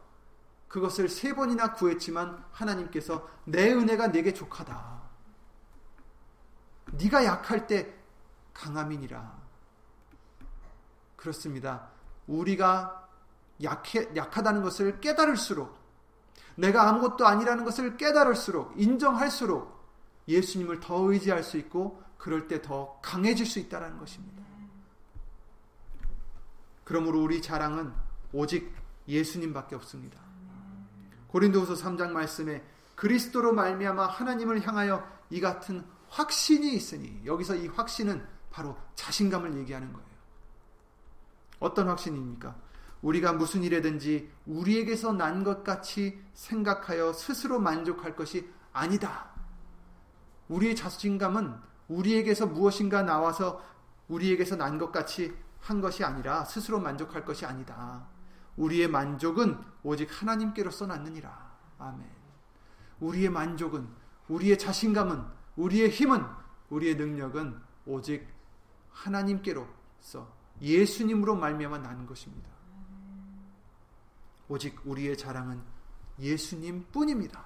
그것을 0.67 1.07
세 1.07 1.33
번이나 1.33 1.71
구했지만 1.71 2.43
하나님께서 2.51 3.25
내 3.45 3.71
은혜가 3.71 4.11
내게 4.11 4.33
족하다. 4.33 5.01
네가 6.91 7.23
약할 7.23 7.67
때 7.67 7.95
강함이니라. 8.53 9.45
그렇습니다. 11.15 11.87
우리가 12.27 13.07
약해, 13.63 14.09
약하다는 14.13 14.61
것을 14.61 14.99
깨달을수록 14.99 15.73
내가 16.55 16.89
아무것도 16.89 17.25
아니라는 17.25 17.63
것을 17.63 17.95
깨달을수록 17.95 18.73
인정할수록 18.75 19.74
예수님을 20.27 20.79
더 20.79 21.11
의지할 21.11 21.43
수 21.43 21.57
있고 21.57 22.01
그럴 22.17 22.47
때 22.47 22.61
더 22.61 22.99
강해질 23.01 23.45
수 23.45 23.59
있다는 23.59 23.97
것입니다. 23.99 24.43
그러므로 26.83 27.21
우리 27.21 27.41
자랑은 27.41 27.91
오직 28.31 28.73
예수님밖에 29.07 29.75
없습니다. 29.75 30.19
고린도후서 31.27 31.73
3장 31.75 32.11
말씀에 32.11 32.63
그리스도로 32.95 33.53
말미암아 33.53 34.07
하나님을 34.07 34.65
향하여 34.65 35.05
이 35.29 35.41
같은 35.41 35.83
확신이 36.09 36.73
있으니 36.73 37.21
여기서 37.25 37.55
이 37.55 37.67
확신은 37.67 38.25
바로 38.51 38.77
자신감을 38.95 39.57
얘기하는 39.57 39.91
거예요. 39.91 40.07
어떤 41.59 41.87
확신입니까? 41.89 42.55
우리가 43.01 43.33
무슨 43.33 43.63
일에든지 43.63 44.31
우리에게서 44.45 45.13
난 45.13 45.43
것 45.43 45.63
같이 45.63 46.19
생각하여 46.33 47.13
스스로 47.13 47.59
만족할 47.59 48.15
것이 48.15 48.49
아니다. 48.71 49.34
우리의 50.49 50.75
자신감은 50.75 51.55
우리에게서 51.87 52.47
무엇인가 52.47 53.01
나와서 53.03 53.63
우리에게서 54.07 54.55
난 54.55 54.77
것 54.77 54.91
같이 54.91 55.35
한 55.59 55.81
것이 55.81 56.03
아니라 56.03 56.45
스스로 56.45 56.79
만족할 56.79 57.25
것이 57.25 57.45
아니다. 57.45 58.07
우리의 58.57 58.87
만족은 58.87 59.59
오직 59.83 60.09
하나님께로서 60.11 60.85
났느니라. 60.85 61.55
아멘. 61.79 62.07
우리의 62.99 63.29
만족은, 63.29 63.87
우리의 64.29 64.57
자신감은, 64.57 65.23
우리의 65.57 65.89
힘은, 65.89 66.23
우리의 66.69 66.95
능력은 66.95 67.59
오직 67.85 68.27
하나님께로서 68.91 70.33
예수님으로 70.61 71.35
말미암아 71.35 71.79
나는 71.79 72.05
것입니다. 72.05 72.49
오직 74.47 74.79
우리의 74.85 75.17
자랑은 75.17 75.61
예수님 76.19 76.85
뿐입니다. 76.91 77.43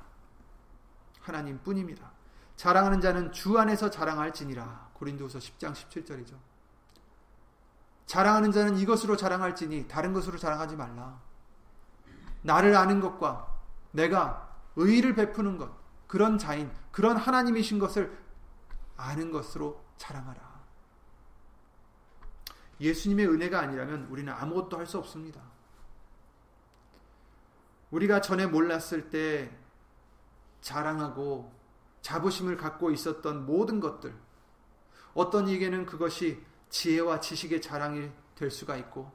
하나님 1.21 1.57
뿐입니다. 1.63 2.11
자랑하는 2.59 2.99
자는 2.99 3.31
주 3.31 3.57
안에서 3.57 3.89
자랑할지니라. 3.89 4.89
고린도후서 4.95 5.39
10장 5.39 5.71
17절이죠. 5.71 6.37
자랑하는 8.05 8.51
자는 8.51 8.77
이것으로 8.77 9.15
자랑할지니 9.15 9.87
다른 9.87 10.11
것으로 10.11 10.37
자랑하지 10.37 10.75
말라. 10.75 11.21
나를 12.41 12.75
아는 12.75 12.99
것과 12.99 13.47
내가 13.91 14.59
의를 14.75 15.15
베푸는 15.15 15.57
것, 15.57 15.71
그런 16.05 16.37
자인, 16.37 16.69
그런 16.91 17.15
하나님이신 17.15 17.79
것을 17.79 18.21
아는 18.97 19.31
것으로 19.31 19.81
자랑하라. 19.95 20.41
예수님의 22.81 23.25
은혜가 23.29 23.57
아니라면 23.57 24.07
우리는 24.09 24.33
아무것도 24.33 24.77
할 24.77 24.85
수 24.85 24.97
없습니다. 24.97 25.39
우리가 27.91 28.19
전에 28.19 28.47
몰랐을 28.47 29.09
때 29.09 29.49
자랑하고 30.59 31.58
자부심을 32.01 32.57
갖고 32.57 32.91
있었던 32.91 33.45
모든 33.45 33.79
것들, 33.79 34.15
어떤 35.13 35.47
이에게는 35.47 35.85
그것이 35.85 36.43
지혜와 36.69 37.19
지식의 37.19 37.61
자랑이 37.61 38.11
될 38.35 38.51
수가 38.51 38.77
있고, 38.77 39.11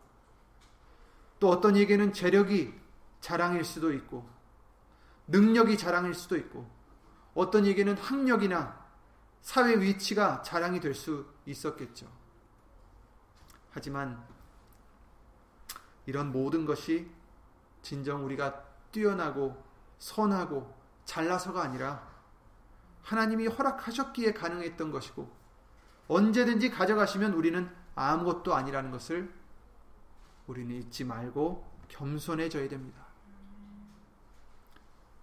또 1.41 1.51
어떤 1.51 1.77
이에게는 1.77 2.13
재력이 2.13 2.75
자랑일 3.21 3.65
수도 3.65 3.93
있고, 3.93 4.29
능력이 5.29 5.79
자랑일 5.79 6.15
수도 6.15 6.37
있고, 6.37 6.69
어떤 7.35 7.65
이에게는 7.67 7.97
학력이나 7.97 8.85
사회 9.41 9.79
위치가 9.79 10.41
자랑이 10.43 10.81
될 10.81 10.95
수 10.95 11.27
있었겠죠. 11.47 12.11
하지만 13.71 14.25
이런 16.07 16.33
모든 16.33 16.65
것이 16.65 17.11
진정 17.83 18.25
우리가 18.25 18.65
뛰어나고 18.93 19.63
선하고 19.99 20.75
잘나서가 21.05 21.63
아니라 21.63 22.14
하나님이 23.05 23.47
허락하셨기에 23.47 24.33
가능했던 24.33 24.91
것이고 24.91 25.31
언제든지 26.09 26.71
가져가시면 26.71 27.35
우리는 27.35 27.71
아무것도 27.95 28.55
아니라는 28.55 28.91
것을 28.91 29.33
우리는 30.47 30.75
잊지 30.75 31.05
말고 31.05 31.71
겸손해져야 31.89 32.69
됩니다. 32.69 33.05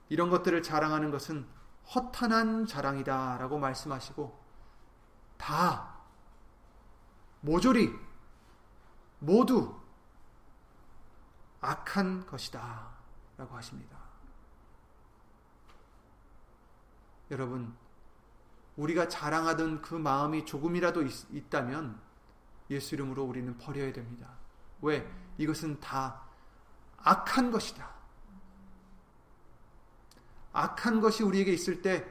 이런 0.10 0.30
것들을 0.30 0.62
자랑하는 0.64 1.12
것은 1.12 1.48
허탄한 1.96 2.68
자랑이다 2.68 3.38
라고 3.38 3.58
말씀하시고 3.60 4.40
다 5.38 5.96
모조리 7.42 7.94
모두 9.20 9.76
악한 11.62 12.26
것이다 12.26 12.90
라고 13.38 13.56
하십니다. 13.56 14.01
여러분, 17.32 17.74
우리가 18.76 19.08
자랑하던 19.08 19.82
그 19.82 19.96
마음이 19.96 20.46
조금이라도 20.46 21.04
있, 21.04 21.50
다면 21.50 22.00
예수 22.70 22.96
이름으로 22.96 23.24
우리는 23.24 23.58
버려야 23.58 23.92
됩니다. 23.92 24.28
왜? 24.82 25.10
이것은 25.38 25.80
다 25.80 26.24
악한 26.98 27.52
것이다. 27.52 27.90
악한 30.54 31.00
것이 31.00 31.24
우리에게 31.24 31.54
있을 31.54 31.82
때 31.82 32.06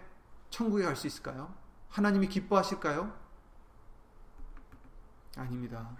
천국에 0.48 0.84
갈 0.84 0.96
수 0.96 1.06
있을까요? 1.06 1.54
하나님이 1.90 2.28
기뻐하실까요? 2.28 3.14
아닙니다. 5.36 5.90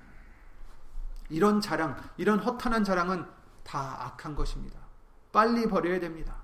이런 1.29 1.61
자랑, 1.61 1.97
이런 2.17 2.39
허탄한 2.39 2.85
자랑은 2.85 3.27
다 3.63 4.07
악한 4.07 4.35
것입니다. 4.35 4.81
빨리 5.31 5.67
버려야 5.69 6.01
됩니다. 6.01 6.37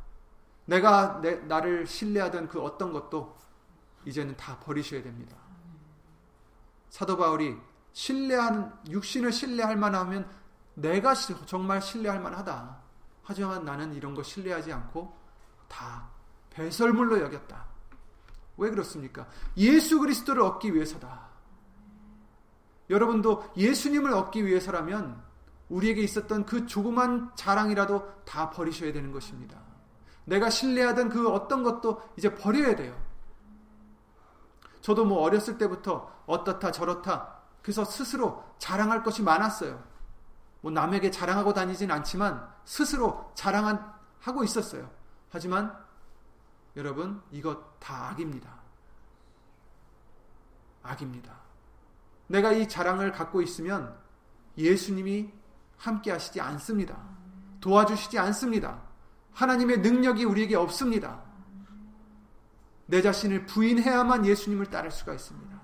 내가 0.67 1.21
내, 1.21 1.37
나를 1.37 1.87
신뢰하던 1.87 2.49
그 2.49 2.61
어떤 2.61 2.93
것도 2.93 3.37
이제는 4.05 4.37
다 4.37 4.59
버리셔야 4.61 5.03
됩니다. 5.03 5.37
사도 6.91 7.17
바울이 7.17 7.57
신뢰하는 7.93 8.71
육신을 8.91 9.33
신뢰할 9.33 9.77
만하면 9.77 10.29
내가 10.75 11.15
정말 11.15 11.81
신뢰할 11.81 12.21
만하다. 12.21 12.77
하지만 13.23 13.65
나는 13.65 13.95
이런 13.95 14.15
거 14.15 14.23
신뢰하지 14.23 14.73
않고 14.73 15.17
다 15.69 16.09
배설물로 16.51 17.21
여겼다. 17.21 17.67
왜 18.59 18.71
그렇습니까? 18.71 19.27
예수 19.57 19.99
그리스도를 19.99 20.43
얻기 20.43 20.75
위해서다. 20.75 21.27
여러분도 22.89 23.53
예수님을 23.57 24.13
얻기 24.13 24.47
위해서라면 24.47 25.23
우리에게 25.69 26.03
있었던 26.03 26.47
그 26.47 26.67
조그만 26.67 27.33
자랑이라도 27.35 28.25
다 28.25 28.51
버리셔야 28.51 28.93
되는 28.93 29.11
것입니다. 29.11 29.59
내가 30.27 30.51
신뢰하던 30.51 31.09
그 31.09 31.31
어떤 31.31 31.63
것도 31.63 32.03
이제 32.17 32.35
버려야 32.35 32.77
돼요. 32.77 32.95
저도 34.83 35.05
뭐 35.05 35.23
어렸을 35.23 35.57
때부터 35.59 36.13
어떻다 36.27 36.71
저렇다 36.71 37.37
그래서 37.63 37.85
스스로 37.85 38.45
자랑할 38.59 39.03
것이 39.03 39.23
많았어요. 39.23 39.83
뭐 40.61 40.71
남에게 40.71 41.11
자랑하고 41.11 41.53
다니진 41.53 41.91
않지만 41.91 42.49
스스로 42.65 43.33
자랑하고 43.35 44.45
있었어요. 44.45 44.91
하지만 45.31 45.77
여러분 46.77 47.23
이것 47.31 47.81
다 47.81 48.11
악입니다. 48.11 48.51
악입니다. 50.83 51.35
내가 52.29 52.53
이 52.53 52.69
자랑을 52.69 53.13
갖고 53.13 53.43
있으면 53.43 53.97
예수님이 54.59 55.33
함께 55.79 56.11
하시지 56.11 56.41
않습니다. 56.41 56.97
도와주시지 57.61 58.19
않습니다. 58.19 58.86
하나님의 59.37 59.81
능력이 59.81 60.25
우리에게 60.25 60.57
없습니다. 60.57 61.23
내 62.87 63.03
자신을 63.03 63.45
부인해야만 63.45 64.25
예수님을 64.25 64.67
따를 64.67 64.91
수가 64.91 65.13
있습니다. 65.13 65.61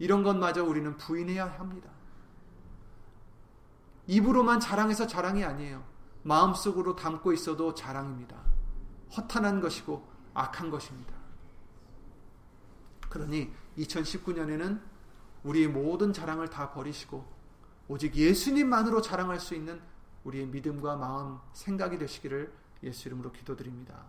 이런 0.00 0.24
것마저 0.24 0.64
우리는 0.64 0.96
부인해야 0.96 1.46
합니다. 1.46 1.88
입으로만 4.08 4.58
자랑해서 4.58 5.06
자랑이 5.06 5.44
아니에요. 5.44 5.84
마음속으로 6.24 6.96
담고 6.96 7.32
있어도 7.32 7.72
자랑입니다. 7.72 8.36
허탄한 9.16 9.60
것이고 9.60 10.04
악한 10.34 10.70
것입니다. 10.70 11.14
그러니 13.08 13.52
2019년에는 13.78 14.80
우리의 15.44 15.68
모든 15.68 16.12
자랑을 16.12 16.48
다 16.48 16.72
버리시고 16.72 17.24
오직 17.86 18.16
예수님만으로 18.16 19.02
자랑할 19.02 19.38
수 19.38 19.54
있는 19.54 19.80
우리의 20.24 20.46
믿음과 20.46 20.96
마음, 20.96 21.38
생각이 21.52 21.98
되시기를 21.98 22.61
예수 22.82 23.08
이름으로 23.08 23.32
기도드립니다. 23.32 24.04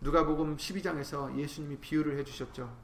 누가복음 0.00 0.56
12장에서 0.56 1.36
예수님이 1.36 1.78
비유를 1.78 2.18
해 2.18 2.24
주셨죠. 2.24 2.74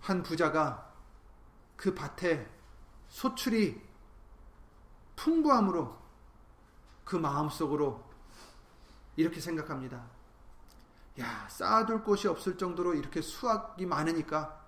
한 0.00 0.22
부자가 0.22 0.92
그 1.76 1.94
밭에 1.94 2.48
소출이 3.08 3.80
풍부함으로 5.16 5.96
그 7.04 7.16
마음속으로 7.16 8.04
이렇게 9.16 9.40
생각합니다. 9.40 10.04
야, 11.20 11.48
쌓아둘 11.48 12.04
곳이 12.04 12.28
없을 12.28 12.58
정도로 12.58 12.94
이렇게 12.94 13.22
수확이 13.22 13.86
많으니까 13.86 14.64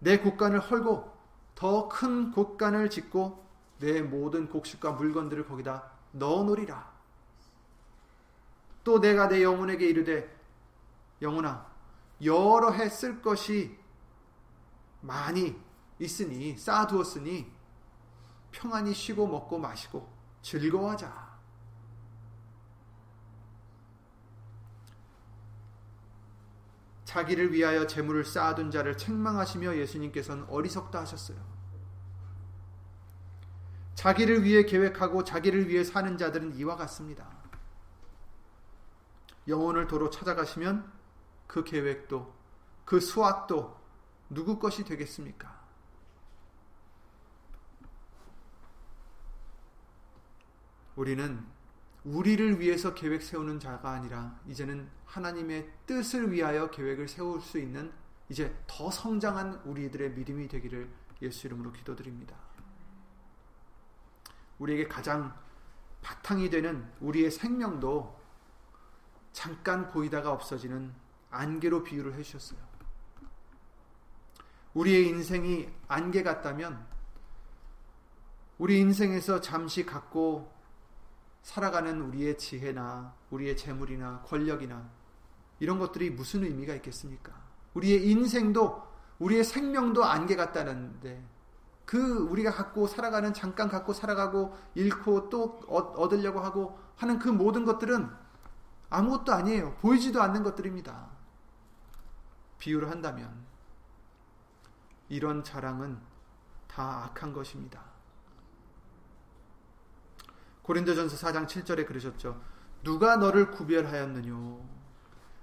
내 0.00 0.18
곡간을 0.18 0.58
헐고 0.58 1.16
더큰 1.54 2.32
곡간을 2.32 2.90
짓고 2.90 3.46
내 3.78 4.02
모든 4.02 4.48
곡식과 4.48 4.92
물건들을 4.92 5.46
거기다 5.46 5.99
넣어 6.12 6.44
놓으리라. 6.44 6.90
또 8.84 9.00
내가 9.00 9.28
내 9.28 9.42
영혼에게 9.42 9.88
이르되 9.88 10.34
영혼아 11.22 11.66
여러 12.24 12.70
해 12.70 12.88
쓸 12.88 13.22
것이 13.22 13.78
많이 15.00 15.58
있으니 15.98 16.56
쌓아두었으니 16.56 17.50
평안히 18.50 18.92
쉬고 18.94 19.26
먹고 19.26 19.58
마시고 19.58 20.08
즐거워하자. 20.42 21.30
자기를 27.04 27.52
위하여 27.52 27.86
재물을 27.86 28.24
쌓아둔 28.24 28.70
자를 28.70 28.96
책망하시며 28.96 29.76
예수님께서는 29.78 30.44
어리석다 30.48 31.00
하셨어요. 31.00 31.59
자기를 34.00 34.44
위해 34.44 34.64
계획하고 34.64 35.24
자기를 35.24 35.68
위해 35.68 35.84
사는 35.84 36.16
자들은 36.16 36.56
이와 36.56 36.74
같습니다. 36.76 37.28
영혼을 39.46 39.86
도로 39.86 40.08
찾아가시면 40.08 40.90
그 41.46 41.64
계획도 41.64 42.34
그 42.86 42.98
수확도 42.98 43.78
누구 44.30 44.58
것이 44.58 44.84
되겠습니까? 44.84 45.60
우리는 50.96 51.44
우리를 52.02 52.58
위해서 52.58 52.94
계획 52.94 53.20
세우는 53.20 53.60
자가 53.60 53.90
아니라 53.90 54.40
이제는 54.46 54.88
하나님의 55.04 55.70
뜻을 55.84 56.32
위하여 56.32 56.70
계획을 56.70 57.06
세울 57.06 57.42
수 57.42 57.58
있는 57.58 57.92
이제 58.30 58.56
더 58.66 58.90
성장한 58.90 59.60
우리들의 59.66 60.12
믿음이 60.12 60.48
되기를 60.48 60.88
예수 61.20 61.48
이름으로 61.48 61.70
기도드립니다. 61.72 62.49
우리에게 64.60 64.86
가장 64.86 65.36
바탕이 66.02 66.48
되는 66.50 66.88
우리의 67.00 67.30
생명도 67.30 68.18
잠깐 69.32 69.90
보이다가 69.90 70.32
없어지는 70.32 70.92
안개로 71.30 71.82
비유를 71.82 72.14
해주셨어요. 72.14 72.58
우리의 74.74 75.08
인생이 75.08 75.68
안개 75.88 76.22
같다면 76.22 76.86
우리 78.58 78.78
인생에서 78.78 79.40
잠시 79.40 79.84
갖고 79.84 80.52
살아가는 81.42 82.00
우리의 82.02 82.38
지혜나 82.38 83.14
우리의 83.30 83.56
재물이나 83.56 84.22
권력이나 84.22 84.88
이런 85.58 85.78
것들이 85.78 86.10
무슨 86.10 86.44
의미가 86.44 86.74
있겠습니까? 86.76 87.32
우리의 87.74 88.08
인생도 88.08 88.82
우리의 89.18 89.44
생명도 89.44 90.04
안개 90.04 90.36
같다는데 90.36 91.24
그 91.90 92.18
우리가 92.18 92.52
갖고 92.52 92.86
살아가는 92.86 93.34
잠깐 93.34 93.68
갖고 93.68 93.92
살아가고 93.92 94.56
잃고 94.76 95.28
또 95.28 95.58
얻으려고 95.66 96.38
하고 96.38 96.78
하는 96.94 97.18
그 97.18 97.28
모든 97.28 97.64
것들은 97.64 98.08
아무것도 98.90 99.32
아니에요. 99.32 99.74
보이지도 99.78 100.22
않는 100.22 100.44
것들입니다. 100.44 101.08
비유를 102.58 102.92
한다면 102.92 103.44
이런 105.08 105.42
자랑은 105.42 105.98
다 106.68 107.06
악한 107.06 107.32
것입니다. 107.32 107.82
고린도전서 110.62 111.16
4장 111.16 111.48
7절에 111.48 111.88
그러셨죠. 111.88 112.40
누가 112.84 113.16
너를 113.16 113.50
구별하였느뇨? 113.50 114.64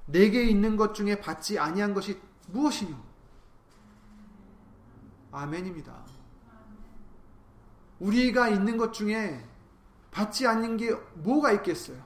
내게 0.05 0.45
있는 0.45 0.77
것 0.77 0.95
중에 0.95 1.19
받지 1.19 1.59
아니한 1.59 1.93
것이 1.93 2.21
무엇이뇨? 2.47 2.95
아멘입니다. 5.33 6.16
우리가 7.99 8.49
있는 8.49 8.77
것 8.77 8.93
중에 8.93 9.43
받지 10.11 10.47
않는 10.47 10.77
게 10.77 10.91
뭐가 11.15 11.51
있겠어요? 11.53 11.97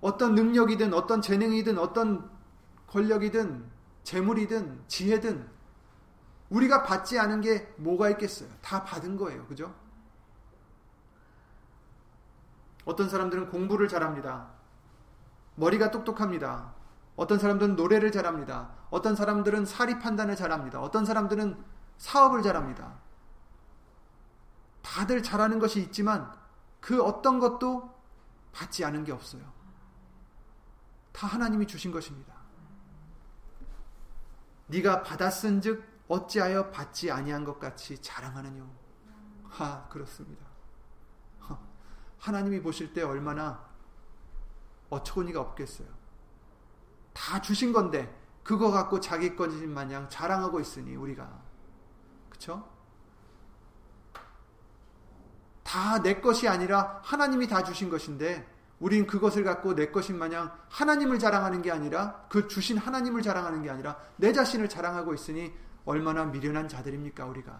어떤 0.00 0.34
능력이든 0.34 0.92
어떤 0.94 1.22
재능이든 1.22 1.78
어떤 1.78 2.30
권력이든 2.88 3.64
재물이든 4.02 4.82
지혜든 4.88 5.48
우리가 6.50 6.82
받지 6.82 7.18
않은 7.18 7.40
게 7.40 7.72
뭐가 7.76 8.10
있겠어요? 8.10 8.48
다 8.60 8.84
받은 8.84 9.16
거예요. 9.16 9.46
그죠? 9.46 9.74
어떤 12.84 13.08
사람들은 13.08 13.48
공부를 13.48 13.88
잘합니다. 13.88 14.48
머리가 15.54 15.90
똑똑합니다. 15.90 16.74
어떤 17.16 17.38
사람들은 17.38 17.76
노래를 17.76 18.10
잘합니다. 18.10 18.70
어떤 18.90 19.14
사람들은 19.14 19.64
사리 19.64 19.98
판단을 19.98 20.36
잘합니다. 20.36 20.80
어떤 20.80 21.04
사람들은 21.04 21.56
사업을 21.98 22.42
잘합니다. 22.42 22.94
다들 24.82 25.22
잘하는 25.22 25.58
것이 25.58 25.80
있지만 25.80 26.32
그 26.80 27.02
어떤 27.02 27.38
것도 27.38 27.92
받지 28.52 28.84
않은 28.84 29.04
게 29.04 29.12
없어요. 29.12 29.42
다 31.12 31.26
하나님이 31.26 31.66
주신 31.66 31.92
것입니다. 31.92 32.34
네가 34.66 35.02
받았은즉 35.02 36.04
어찌하여 36.08 36.70
받지 36.70 37.10
아니한 37.10 37.44
것 37.44 37.58
같이 37.58 38.00
자랑하느뇨? 38.00 38.66
하 39.48 39.86
그렇습니다. 39.88 40.44
하나님이 42.18 42.62
보실 42.62 42.92
때 42.92 43.02
얼마나 43.02 43.68
어처구니가 44.90 45.40
없겠어요. 45.40 45.88
다 47.12 47.40
주신 47.40 47.72
건데 47.72 48.16
그거 48.42 48.70
갖고 48.70 49.00
자기 49.00 49.34
것인 49.36 49.72
마냥 49.72 50.08
자랑하고 50.08 50.60
있으니 50.60 50.94
우리가 50.94 51.42
그쵸? 52.30 52.68
다 55.72 56.02
내 56.02 56.20
것이 56.20 56.48
아니라 56.48 57.00
하나님이 57.02 57.46
다 57.48 57.62
주신 57.64 57.88
것인데 57.88 58.46
우린 58.78 59.06
그것을 59.06 59.42
갖고 59.42 59.74
내 59.74 59.90
것인 59.90 60.18
마냥 60.18 60.52
하나님을 60.68 61.18
자랑하는 61.18 61.62
게 61.62 61.70
아니라 61.70 62.26
그 62.28 62.46
주신 62.46 62.76
하나님을 62.76 63.22
자랑하는 63.22 63.62
게 63.62 63.70
아니라 63.70 63.96
내 64.16 64.34
자신을 64.34 64.68
자랑하고 64.68 65.14
있으니 65.14 65.50
얼마나 65.86 66.26
미련한 66.26 66.68
자들입니까 66.68 67.24
우리가 67.24 67.58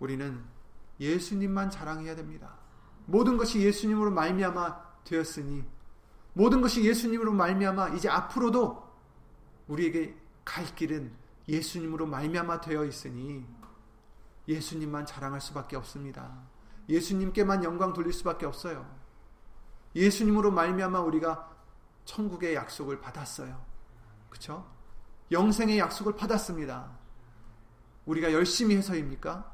우리는 0.00 0.44
예수님만 1.00 1.70
자랑해야 1.70 2.14
됩니다. 2.14 2.58
모든 3.06 3.38
것이 3.38 3.62
예수님으로 3.62 4.10
말미암아 4.10 5.04
되었으니 5.04 5.64
모든 6.34 6.60
것이 6.60 6.84
예수님으로 6.84 7.32
말미암아 7.32 7.90
이제 7.90 8.10
앞으로도 8.10 8.86
우리에게 9.68 10.14
갈 10.44 10.66
길은 10.74 11.10
예수님으로 11.48 12.06
말미암아 12.06 12.60
되어 12.60 12.84
있으니 12.84 13.46
예수님만 14.48 15.06
자랑할 15.06 15.40
수밖에 15.40 15.76
없습니다. 15.76 16.42
예수님께만 16.88 17.62
영광 17.62 17.92
돌릴 17.92 18.12
수밖에 18.12 18.46
없어요. 18.46 18.88
예수님으로 19.94 20.50
말미암아 20.50 21.00
우리가 21.00 21.56
천국의 22.06 22.54
약속을 22.54 23.00
받았어요. 23.00 23.62
그렇죠? 24.30 24.66
영생의 25.30 25.78
약속을 25.78 26.16
받았습니다. 26.16 26.90
우리가 28.06 28.32
열심히 28.32 28.76
해서입니까? 28.76 29.52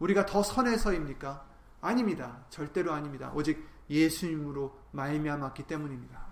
우리가 0.00 0.26
더 0.26 0.42
선해서입니까? 0.42 1.46
아닙니다. 1.80 2.44
절대로 2.50 2.92
아닙니다. 2.92 3.30
오직 3.34 3.64
예수님으로 3.88 4.76
말미암았기 4.90 5.62
때문입니다. 5.64 6.26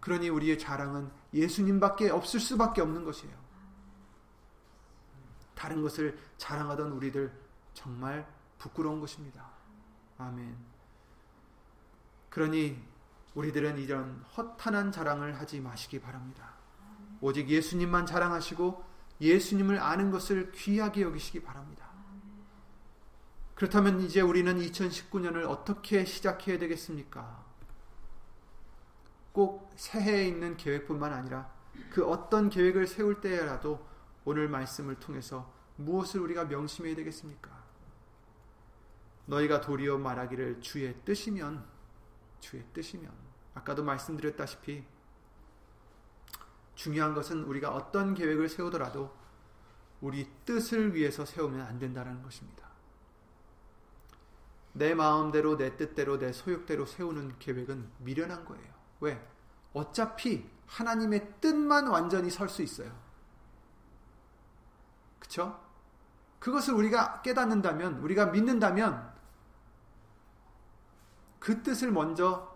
그러니 0.00 0.28
우리의 0.28 0.58
자랑은 0.58 1.10
예수님밖에 1.32 2.10
없을 2.10 2.40
수밖에 2.40 2.82
없는 2.82 3.04
것이에요. 3.04 3.43
다른 5.54 5.82
것을 5.82 6.18
자랑하던 6.36 6.92
우리들 6.92 7.32
정말 7.72 8.26
부끄러운 8.58 9.00
것입니다. 9.00 9.50
아멘. 10.18 10.56
그러니 12.30 12.82
우리들은 13.34 13.78
이런 13.78 14.24
허탄한 14.36 14.92
자랑을 14.92 15.38
하지 15.38 15.60
마시기 15.60 16.00
바랍니다. 16.00 16.54
오직 17.20 17.48
예수님만 17.48 18.06
자랑하시고 18.06 18.84
예수님을 19.20 19.78
아는 19.78 20.10
것을 20.10 20.52
귀하게 20.52 21.02
여기시기 21.02 21.42
바랍니다. 21.42 21.88
그렇다면 23.54 24.00
이제 24.00 24.20
우리는 24.20 24.58
2019년을 24.58 25.48
어떻게 25.48 26.04
시작해야 26.04 26.58
되겠습니까? 26.58 27.44
꼭 29.32 29.70
새해에 29.76 30.26
있는 30.26 30.56
계획뿐만 30.56 31.12
아니라 31.12 31.52
그 31.90 32.04
어떤 32.06 32.50
계획을 32.50 32.86
세울 32.86 33.20
때라도 33.20 33.86
오늘 34.24 34.48
말씀을 34.48 34.96
통해서 34.96 35.52
무엇을 35.76 36.20
우리가 36.20 36.44
명심해야 36.44 36.94
되겠습니까? 36.96 37.64
너희가 39.26 39.60
도리어 39.60 39.98
말하기를 39.98 40.60
주의 40.60 40.94
뜻이면 41.04 41.64
주의 42.40 42.64
뜻이면 42.72 43.10
아까도 43.54 43.82
말씀드렸다시피 43.82 44.84
중요한 46.74 47.14
것은 47.14 47.44
우리가 47.44 47.74
어떤 47.74 48.14
계획을 48.14 48.48
세우더라도 48.48 49.14
우리 50.00 50.28
뜻을 50.44 50.94
위해서 50.94 51.24
세우면 51.24 51.60
안 51.62 51.78
된다는 51.78 52.22
것입니다. 52.22 52.68
내 54.72 54.94
마음대로 54.94 55.56
내 55.56 55.76
뜻대로 55.76 56.18
내 56.18 56.32
소욕대로 56.32 56.84
세우는 56.84 57.38
계획은 57.38 57.90
미련한 57.98 58.44
거예요. 58.44 58.74
왜? 59.00 59.26
어차피 59.72 60.50
하나님의 60.66 61.40
뜻만 61.40 61.86
완전히 61.86 62.30
설 62.30 62.48
수 62.48 62.62
있어요. 62.62 63.03
그쵸? 65.24 65.58
그것을 66.38 66.74
우리가 66.74 67.22
깨닫는다면, 67.22 68.00
우리가 68.00 68.26
믿는다면, 68.26 69.12
그 71.38 71.62
뜻을 71.62 71.90
먼저 71.90 72.54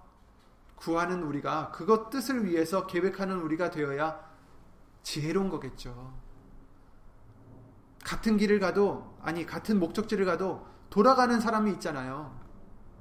구하는 0.76 1.22
우리가, 1.22 1.70
그것 1.72 2.10
뜻을 2.10 2.44
위해서 2.44 2.86
계획하는 2.86 3.40
우리가 3.40 3.70
되어야 3.70 4.20
지혜로운 5.02 5.48
거겠죠. 5.48 6.14
같은 8.04 8.36
길을 8.36 8.60
가도, 8.60 9.16
아니, 9.22 9.46
같은 9.46 9.80
목적지를 9.80 10.26
가도 10.26 10.66
돌아가는 10.90 11.40
사람이 11.40 11.72
있잖아요. 11.72 12.38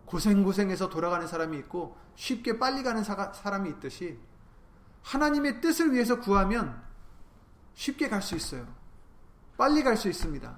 고생고생해서 0.06 0.90
돌아가는 0.90 1.28
사람이 1.28 1.58
있고, 1.60 1.98
쉽게 2.16 2.58
빨리 2.58 2.84
가는 2.84 3.04
사람이 3.04 3.70
있듯이, 3.72 4.18
하나님의 5.04 5.60
뜻을 5.60 5.92
위해서 5.92 6.20
구하면 6.20 6.82
쉽게 7.74 8.08
갈 8.08 8.22
수 8.22 8.36
있어요. 8.36 8.77
빨리 9.58 9.84
갈 9.84 9.98
수 9.98 10.08
있습니다. 10.08 10.58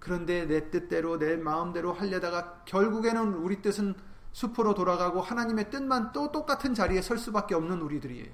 그런데 0.00 0.46
내 0.46 0.70
뜻대로 0.70 1.18
내 1.18 1.36
마음대로 1.36 1.92
하려다가 1.92 2.64
결국에는 2.64 3.34
우리 3.34 3.62
뜻은 3.62 3.94
수포로 4.32 4.74
돌아가고 4.74 5.20
하나님의 5.20 5.70
뜻만 5.70 6.12
또 6.12 6.32
똑같은 6.32 6.74
자리에 6.74 7.02
설 7.02 7.18
수밖에 7.18 7.54
없는 7.54 7.80
우리들이에요. 7.82 8.32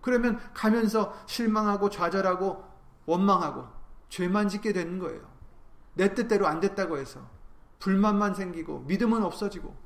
그러면 0.00 0.40
가면서 0.54 1.14
실망하고 1.26 1.90
좌절하고 1.90 2.64
원망하고 3.06 3.66
죄만 4.08 4.48
짓게 4.48 4.72
되는 4.72 4.98
거예요. 4.98 5.20
내 5.94 6.14
뜻대로 6.14 6.46
안 6.46 6.60
됐다고 6.60 6.98
해서 6.98 7.28
불만만 7.78 8.34
생기고 8.34 8.80
믿음은 8.80 9.22
없어지고 9.22 9.76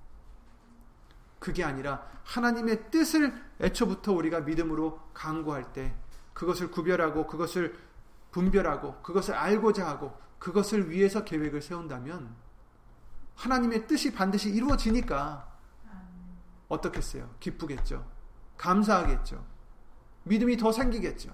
그게 1.38 1.64
아니라 1.64 2.06
하나님의 2.24 2.90
뜻을 2.90 3.34
애초부터 3.60 4.12
우리가 4.12 4.40
믿음으로 4.40 4.98
강구할 5.12 5.72
때 5.72 5.94
그것을 6.32 6.70
구별하고 6.70 7.26
그것을 7.26 7.76
분별하고 8.34 9.00
그것을 9.00 9.34
알고자 9.34 9.86
하고 9.86 10.18
그것을 10.40 10.90
위해서 10.90 11.24
계획을 11.24 11.62
세운다면 11.62 12.34
하나님의 13.36 13.86
뜻이 13.86 14.12
반드시 14.12 14.50
이루어지니까 14.50 15.56
어떻겠어요? 16.66 17.32
기쁘겠죠. 17.38 18.04
감사하겠죠. 18.56 19.46
믿음이 20.24 20.56
더 20.56 20.72
생기겠죠. 20.72 21.32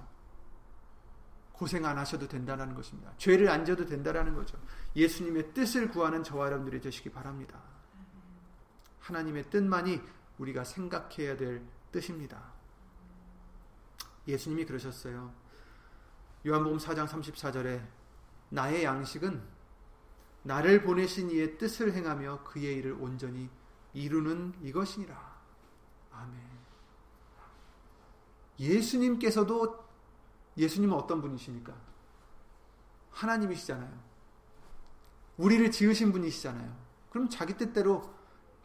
고생 1.53 1.87
안 1.87 1.97
하셔도 1.97 2.29
된다는 2.29 2.75
것입니다. 2.75 3.13
죄를 3.17 3.49
안 3.49 3.65
져도 3.65 3.87
된다는 3.87 4.35
거죠. 4.35 4.59
예수님의 4.95 5.55
뜻을 5.55 5.91
구하는 5.91 6.23
저와 6.23 6.47
여러분들이 6.47 6.81
되시기 6.83 7.11
바랍니다. 7.11 7.63
하나님의 9.01 9.49
뜻만이 9.49 10.03
우리가 10.39 10.65
생각해야 10.65 11.37
될 11.37 11.63
뜻입니다. 11.93 12.43
예수님이 14.27 14.67
그러셨어요. 14.67 15.33
요한복음 16.47 16.79
4장 16.79 17.07
34절에 17.07 17.87
나의 18.49 18.85
양식은 18.85 19.43
나를 20.43 20.83
보내신 20.83 21.31
이의 21.31 21.59
뜻을 21.59 21.93
행하며 21.93 22.45
그의 22.45 22.77
일을 22.77 22.93
온전히 22.93 23.51
이루는 23.93 24.55
이것이니라. 24.63 25.41
아멘. 26.13 26.41
예수님께서도 28.59 29.85
예수님은 30.57 30.97
어떤 30.97 31.21
분이십니까? 31.21 31.75
하나님이시잖아요. 33.11 34.11
우리를 35.37 35.71
지으신 35.71 36.13
분이시잖아요. 36.13 36.75
그럼 37.11 37.29
자기 37.29 37.57
뜻대로 37.57 38.15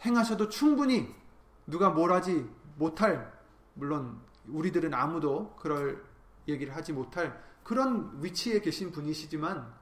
행하셔도 0.05 0.49
충분히 0.49 1.13
누가 1.67 1.89
뭘 1.89 2.13
하지 2.13 2.49
못할 2.75 3.33
물론 3.73 4.21
우리들은 4.47 4.93
아무도 4.93 5.55
그럴 5.57 6.05
얘기를 6.47 6.75
하지 6.75 6.93
못할 6.93 7.43
그런 7.65 8.21
위치에 8.21 8.61
계신 8.61 8.91
분이시지만 8.91 9.73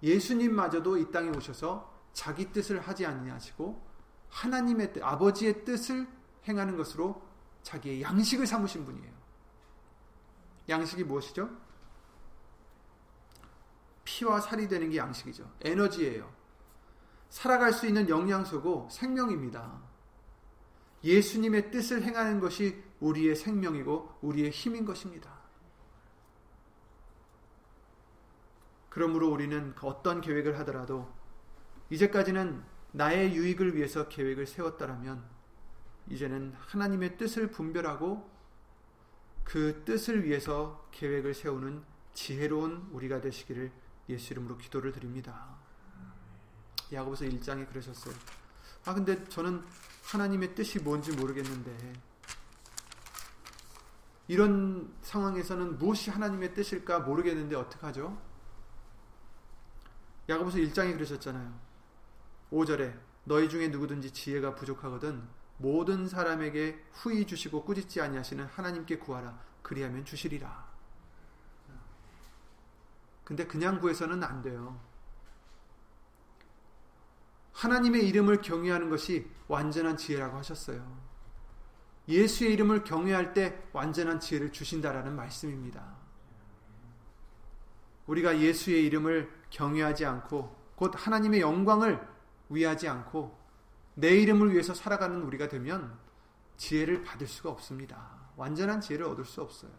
예수님마저도 0.00 0.96
이 0.98 1.10
땅에 1.10 1.28
오셔서 1.28 1.92
자기 2.12 2.52
뜻을 2.52 2.78
하지 2.78 3.04
아니하시고 3.04 3.84
하나님의 4.28 4.92
뜻, 4.92 5.02
아버지의 5.02 5.64
뜻을 5.64 6.06
행하는 6.46 6.76
것으로 6.76 7.20
자기의 7.64 8.00
양식을 8.02 8.46
삼으신 8.46 8.84
분이에요. 8.84 9.12
양식이 10.68 11.02
무엇이죠? 11.02 11.50
피와 14.04 14.40
살이 14.40 14.68
되는 14.68 14.88
게 14.88 14.98
양식이죠. 14.98 15.50
에너지예요. 15.62 16.32
살아갈 17.28 17.72
수 17.72 17.88
있는 17.88 18.08
영양소고 18.08 18.88
생명입니다. 18.88 19.82
예수님의 21.02 21.72
뜻을 21.72 22.04
행하는 22.04 22.38
것이 22.38 22.80
우리의 23.00 23.34
생명이고 23.34 24.18
우리의 24.22 24.50
힘인 24.50 24.84
것입니다. 24.84 25.37
그러므로 28.88 29.30
우리는 29.30 29.74
어떤 29.82 30.20
계획을 30.20 30.58
하더라도 30.60 31.12
이제까지는 31.90 32.62
나의 32.92 33.34
유익을 33.34 33.76
위해서 33.76 34.08
계획을 34.08 34.46
세웠다라면 34.46 35.24
이제는 36.10 36.54
하나님의 36.58 37.18
뜻을 37.18 37.50
분별하고 37.50 38.30
그 39.44 39.82
뜻을 39.84 40.24
위해서 40.24 40.88
계획을 40.90 41.34
세우는 41.34 41.82
지혜로운 42.14 42.88
우리가 42.92 43.20
되시기를 43.20 43.70
예수 44.08 44.32
이름으로 44.32 44.56
기도를 44.56 44.92
드립니다. 44.92 45.56
야고보서 46.92 47.26
1장에 47.26 47.68
그러셨어요. 47.68 48.14
아 48.84 48.94
근데 48.94 49.22
저는 49.28 49.62
하나님의 50.04 50.54
뜻이 50.54 50.80
뭔지 50.80 51.12
모르겠는데 51.12 51.92
이런 54.28 54.94
상황에서는 55.02 55.78
무엇이 55.78 56.10
하나님의 56.10 56.54
뜻일까 56.54 57.00
모르겠는데 57.00 57.56
어떡하죠? 57.56 58.27
야고보서 60.28 60.58
1장에 60.58 60.94
그러셨잖아요. 60.94 61.58
5절에 62.52 62.98
너희 63.24 63.48
중에 63.48 63.68
누구든지 63.68 64.12
지혜가 64.12 64.54
부족하거든 64.54 65.22
모든 65.58 66.06
사람에게 66.08 66.84
후히 66.92 67.26
주시고 67.26 67.64
꾸짖지 67.64 68.00
아니하시는 68.00 68.44
하나님께 68.44 68.98
구하라 68.98 69.38
그리하면 69.62 70.04
주시리라. 70.04 70.68
근데 73.24 73.46
그냥 73.46 73.80
구해서는 73.80 74.22
안 74.22 74.40
돼요. 74.40 74.80
하나님의 77.52 78.08
이름을 78.08 78.40
경외하는 78.40 78.88
것이 78.88 79.28
완전한 79.48 79.96
지혜라고 79.96 80.36
하셨어요. 80.38 81.08
예수의 82.08 82.54
이름을 82.54 82.84
경외할 82.84 83.34
때 83.34 83.62
완전한 83.72 84.20
지혜를 84.20 84.52
주신다라는 84.52 85.14
말씀입니다. 85.14 85.96
우리가 88.08 88.40
예수의 88.40 88.84
이름을 88.86 89.30
경외하지 89.50 90.04
않고 90.04 90.56
곧 90.74 90.92
하나님의 90.94 91.40
영광을 91.40 92.06
위하지 92.48 92.88
않고 92.88 93.38
내 93.94 94.16
이름을 94.16 94.52
위해서 94.52 94.74
살아가는 94.74 95.22
우리가 95.22 95.48
되면 95.48 95.98
지혜를 96.56 97.04
받을 97.04 97.26
수가 97.26 97.50
없습니다. 97.50 98.18
완전한 98.36 98.80
지혜를 98.80 99.06
얻을 99.06 99.24
수 99.24 99.42
없어요. 99.42 99.70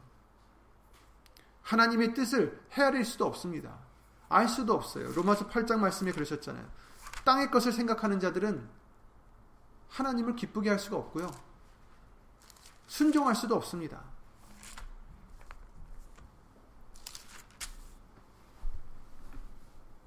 하나님의 1.63 2.13
뜻을 2.13 2.61
헤아릴 2.71 3.05
수도 3.05 3.25
없습니다. 3.25 3.77
알 4.27 4.47
수도 4.47 4.73
없어요. 4.73 5.11
로마서 5.13 5.49
8장 5.49 5.79
말씀에 5.79 6.11
그러셨잖아요. 6.11 6.69
땅의 7.25 7.51
것을 7.51 7.71
생각하는 7.71 8.19
자들은 8.19 8.67
하나님을 9.89 10.35
기쁘게 10.35 10.69
할 10.69 10.79
수가 10.79 10.97
없고요. 10.97 11.29
순종할 12.87 13.35
수도 13.35 13.55
없습니다. 13.55 14.03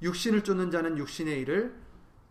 육신을 0.03 0.42
쫓는 0.42 0.70
자는 0.70 0.98
육신의 0.98 1.40
일을 1.42 1.80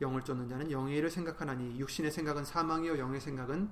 영을 0.02 0.22
쫓는 0.24 0.50
자는 0.50 0.72
영의 0.72 0.98
일을 0.98 1.10
생각하나니 1.10 1.80
육신의 1.80 2.12
생각은 2.12 2.44
사망이요 2.44 2.98
영의 2.98 3.22
생각은 3.22 3.70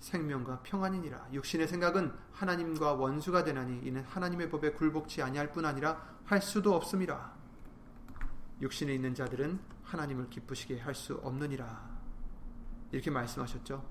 생명과 0.00 0.60
평안이니라. 0.62 1.28
육신의 1.32 1.68
생각은 1.68 2.12
하나님과 2.32 2.94
원수가 2.94 3.44
되나니 3.44 3.86
이는 3.86 4.02
하나님의 4.04 4.50
법에 4.50 4.72
굴복치 4.72 5.22
아니할 5.22 5.52
뿐 5.52 5.64
아니라 5.64 6.16
할 6.24 6.42
수도 6.42 6.74
없음이라 6.74 7.34
육신에 8.60 8.92
있는 8.94 9.14
자들은 9.14 9.58
하나님을 9.84 10.28
기쁘시게 10.28 10.80
할 10.80 10.94
수 10.94 11.14
없느니라. 11.22 11.96
이렇게 12.90 13.10
말씀하셨죠? 13.10 13.84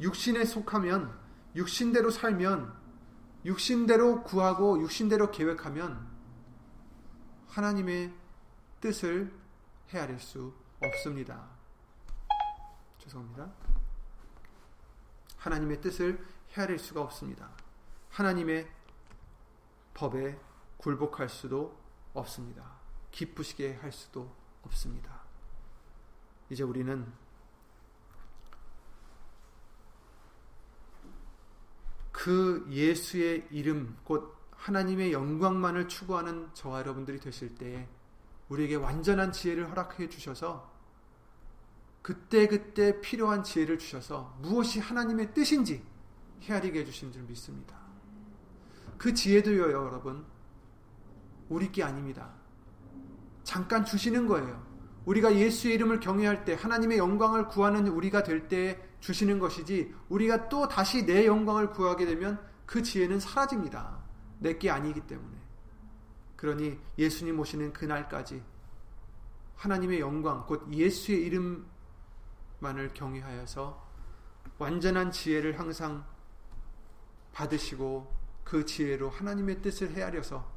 육신에 0.00 0.44
속하면 0.44 1.12
육신대로 1.54 2.10
살면 2.10 2.72
육신대로 3.44 4.22
구하고 4.22 4.80
육신대로 4.82 5.30
계획하면 5.30 6.06
하나님의 7.50 8.12
뜻을 8.80 9.32
헤아릴 9.88 10.20
수 10.20 10.54
없습니다. 10.80 11.48
죄송합니다. 12.98 13.52
하나님의 15.36 15.80
뜻을 15.80 16.24
헤아릴 16.52 16.78
수가 16.78 17.02
없습니다. 17.02 17.50
하나님의 18.10 18.70
법에 19.94 20.38
굴복할 20.76 21.28
수도 21.28 21.76
없습니다. 22.14 22.78
기쁘시게 23.10 23.74
할 23.74 23.90
수도 23.90 24.34
없습니다. 24.62 25.22
이제 26.50 26.62
우리는 26.62 27.12
그 32.12 32.66
예수의 32.70 33.48
이름, 33.50 33.98
곧 34.04 34.39
하나님의 34.60 35.12
영광만을 35.12 35.88
추구하는 35.88 36.48
저와 36.52 36.80
여러분들이 36.80 37.18
되실 37.18 37.54
때에 37.54 37.88
우리에게 38.50 38.74
완전한 38.76 39.32
지혜를 39.32 39.70
허락해 39.70 40.08
주셔서 40.08 40.70
그때 42.02 42.46
그때 42.46 43.00
필요한 43.00 43.42
지혜를 43.42 43.78
주셔서 43.78 44.36
무엇이 44.42 44.80
하나님의 44.80 45.32
뜻인지 45.32 45.82
헤아리게 46.42 46.80
해주신 46.80 47.12
줄 47.12 47.22
믿습니다. 47.22 47.76
그 48.98 49.14
지혜도요, 49.14 49.72
여러분, 49.72 50.24
우리 51.48 51.72
게 51.72 51.82
아닙니다. 51.82 52.30
잠깐 53.44 53.84
주시는 53.84 54.26
거예요. 54.26 54.66
우리가 55.06 55.34
예수의 55.34 55.74
이름을 55.74 56.00
경외할 56.00 56.44
때 56.44 56.54
하나님의 56.54 56.98
영광을 56.98 57.48
구하는 57.48 57.88
우리가 57.88 58.22
될 58.22 58.48
때 58.48 58.78
주시는 59.00 59.38
것이지 59.38 59.94
우리가 60.10 60.48
또 60.48 60.68
다시 60.68 61.06
내 61.06 61.26
영광을 61.26 61.70
구하게 61.70 62.04
되면 62.04 62.38
그 62.66 62.82
지혜는 62.82 63.20
사라집니다. 63.20 63.99
내게 64.40 64.70
아니기 64.70 65.00
때문에. 65.06 65.38
그러니 66.36 66.78
예수님 66.98 67.38
오시는 67.38 67.72
그날까지 67.72 68.42
하나님의 69.56 70.00
영광, 70.00 70.46
곧 70.46 70.72
예수의 70.72 71.20
이름만을 71.26 72.94
경외하여서 72.94 73.88
완전한 74.58 75.12
지혜를 75.12 75.58
항상 75.58 76.04
받으시고 77.32 78.14
그 78.42 78.64
지혜로 78.64 79.10
하나님의 79.10 79.62
뜻을 79.62 79.92
헤아려서 79.92 80.50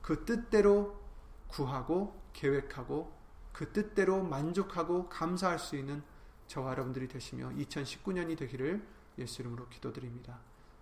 그 0.00 0.24
뜻대로 0.24 1.04
구하고 1.48 2.22
계획하고 2.32 3.12
그 3.52 3.72
뜻대로 3.72 4.22
만족하고 4.22 5.08
감사할 5.08 5.58
수 5.58 5.76
있는 5.76 6.02
저와 6.46 6.72
여러분들이 6.72 7.08
되시며 7.08 7.50
2019년이 7.50 8.38
되기를 8.38 8.86
예수 9.18 9.42
이름으로 9.42 9.68
기도드립니다. 9.68 10.38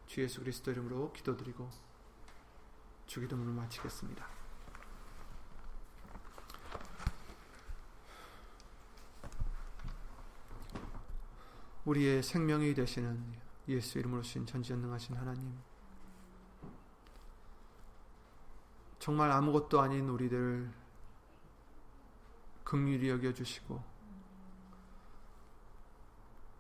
주 0.07 0.21
예수 0.23 0.41
그리스도 0.41 0.71
이름으로 0.71 1.13
기도드리고 1.13 1.71
주기도문을 3.07 3.53
마치겠습니다. 3.53 4.27
우리의 11.85 12.23
생명이 12.23 12.75
되시는 12.75 13.35
예수 13.69 13.99
이름으로 13.99 14.23
신 14.23 14.47
전지전능하신 14.47 15.17
하나님 15.17 15.55
정말 18.99 19.31
아무것도 19.31 19.81
아닌 19.81 20.09
우리들 20.09 20.73
극률이 22.65 23.11
여겨주시고 23.11 23.83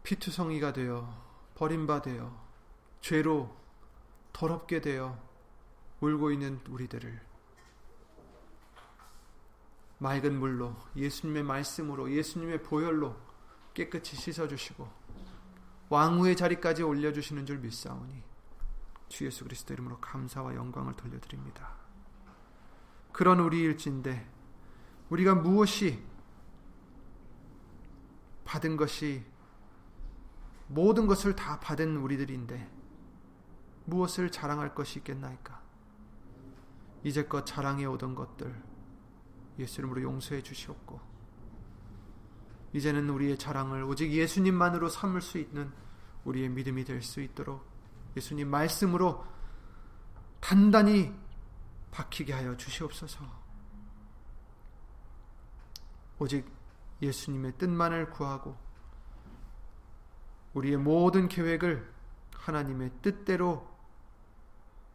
피투성이가 0.03 0.75
되어 0.75 1.09
버림받되어 1.55 2.45
죄로 3.01 3.57
더럽게 4.35 4.83
되어 4.83 5.19
울고 6.05 6.31
있는 6.33 6.61
우리들을 6.69 7.21
맑은 9.99 10.39
물로 10.39 10.77
예수님의 10.97 11.43
말씀으로 11.45 12.11
예수님의 12.13 12.63
보혈로 12.63 13.17
깨끗이 13.73 14.17
씻어주시고 14.17 14.89
왕후의 15.89 16.37
자리까지 16.37 16.83
올려주시는 16.83 17.47
줄 17.47 17.59
믿사오니 17.59 18.23
주 19.09 19.25
예수 19.25 19.45
그리스도 19.45 19.73
이름으로 19.73 19.99
감사와 20.01 20.55
영광을 20.55 20.95
돌려드립니다. 20.95 21.75
그런 23.13 23.41
우리일진데 23.41 24.29
우리가 25.11 25.35
무엇이 25.35 26.03
받은 28.45 28.77
것이 28.77 29.25
모든 30.67 31.07
것을 31.07 31.37
다 31.37 31.61
받은 31.61 31.97
우리들인데 31.97 32.71
무엇을 33.85 34.31
자랑할 34.31 34.75
것이 34.75 34.99
있겠나이까? 34.99 35.64
이제껏 37.05 37.47
자랑해 37.47 37.85
오던 37.85 38.15
것들 38.15 38.63
예수 39.59 39.81
이름으로 39.81 40.03
용서해 40.03 40.43
주시옵고 40.43 41.01
이제는 42.73 43.09
우리의 43.09 43.39
자랑을 43.39 43.85
오직 43.85 44.11
예수님만으로 44.11 44.89
삼을 44.89 45.21
수 45.21 45.39
있는 45.39 45.73
우리의 46.25 46.49
믿음이 46.49 46.85
될 46.85 47.03
수 47.03 47.21
있도록 47.21 47.65
예수님 48.17 48.49
말씀으로 48.49 49.25
단단히 50.41 51.13
박히게 51.91 52.33
하여 52.33 52.57
주시옵소서. 52.57 53.25
오직 56.19 56.47
예수님의 57.03 57.57
뜻만을 57.59 58.11
구하고 58.11 58.57
우리의 60.55 60.77
모든 60.77 61.29
계획을 61.29 61.93
하나님의 62.35 62.91
뜻대로 63.03 63.69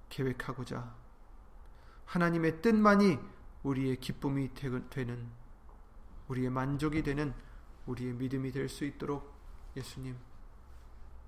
계획하고자 0.10 0.96
하나님의 2.10 2.64
뜻만이 2.64 3.20
우리의 3.62 3.98
기쁨이 3.98 4.52
되는 4.56 5.30
우리의 6.28 6.50
만족이 6.50 7.04
되는 7.04 7.34
우리의 7.86 8.14
믿음이 8.14 8.52
될 8.52 8.68
수 8.68 8.84
있도록 8.84 9.32
예수님 9.76 10.18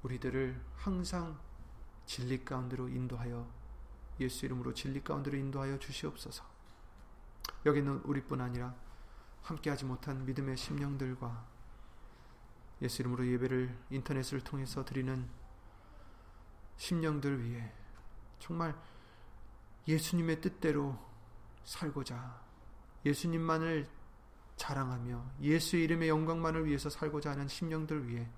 우리들을 0.02 0.60
항상 0.76 1.40
진리 2.08 2.44
가운데로 2.44 2.90
인도하여 2.90 3.48
예수 4.20 4.46
이름으로 4.48 4.74
진리 4.74 5.04
가운데로 5.04 5.38
인도하여 5.38 5.78
주시옵소서. 5.78 6.44
여기는 7.66 8.02
우리뿐 8.04 8.42
아니라 8.42 8.74
함께하지 9.44 9.86
못한 9.86 10.26
믿음의 10.26 10.58
심령들과 10.58 11.46
예수 12.82 13.04
이름으로 13.04 13.28
예배를 13.28 13.78
인터넷을 13.92 14.42
통해서 14.42 14.84
드리는 14.84 15.30
심령들 16.78 17.44
위해 17.44 17.72
정말 18.40 18.76
예수님의 19.88 20.42
뜻대로 20.42 20.98
살고자 21.64 22.42
예수님만을 23.06 23.90
자랑하며 24.58 25.32
예수의 25.42 25.84
이름의 25.86 26.10
영광만을 26.10 26.66
위해서 26.66 26.90
살고자 26.90 27.32
하는 27.32 27.48
심령들 27.48 28.08
위해 28.08 28.30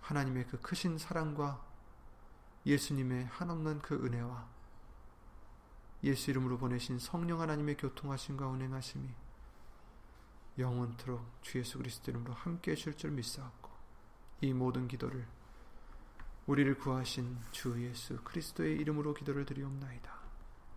하나님의 0.00 0.46
그 0.48 0.60
크신 0.60 0.98
사랑과 0.98 1.64
예수님의 2.66 3.26
한없는 3.26 3.80
그 3.80 3.94
은혜와 3.94 4.48
예수 6.04 6.30
이름으로 6.30 6.58
보내신 6.58 6.98
성령 6.98 7.40
하나님의 7.40 7.76
교통하심과 7.76 8.48
운행하심이 8.48 9.08
영원토록 10.58 11.24
주 11.42 11.58
예수 11.58 11.78
그리스도 11.78 12.10
이름으로 12.10 12.34
함께 12.34 12.72
하실 12.72 12.96
줄 12.96 13.12
믿사옵고 13.12 13.70
이 14.40 14.52
모든 14.52 14.88
기도를 14.88 15.24
우리를 16.46 16.76
구하신 16.78 17.38
주 17.52 17.80
예수 17.84 18.20
그리스도의 18.24 18.76
이름으로 18.78 19.14
기도를 19.14 19.46
드리옵나이다. 19.46 20.21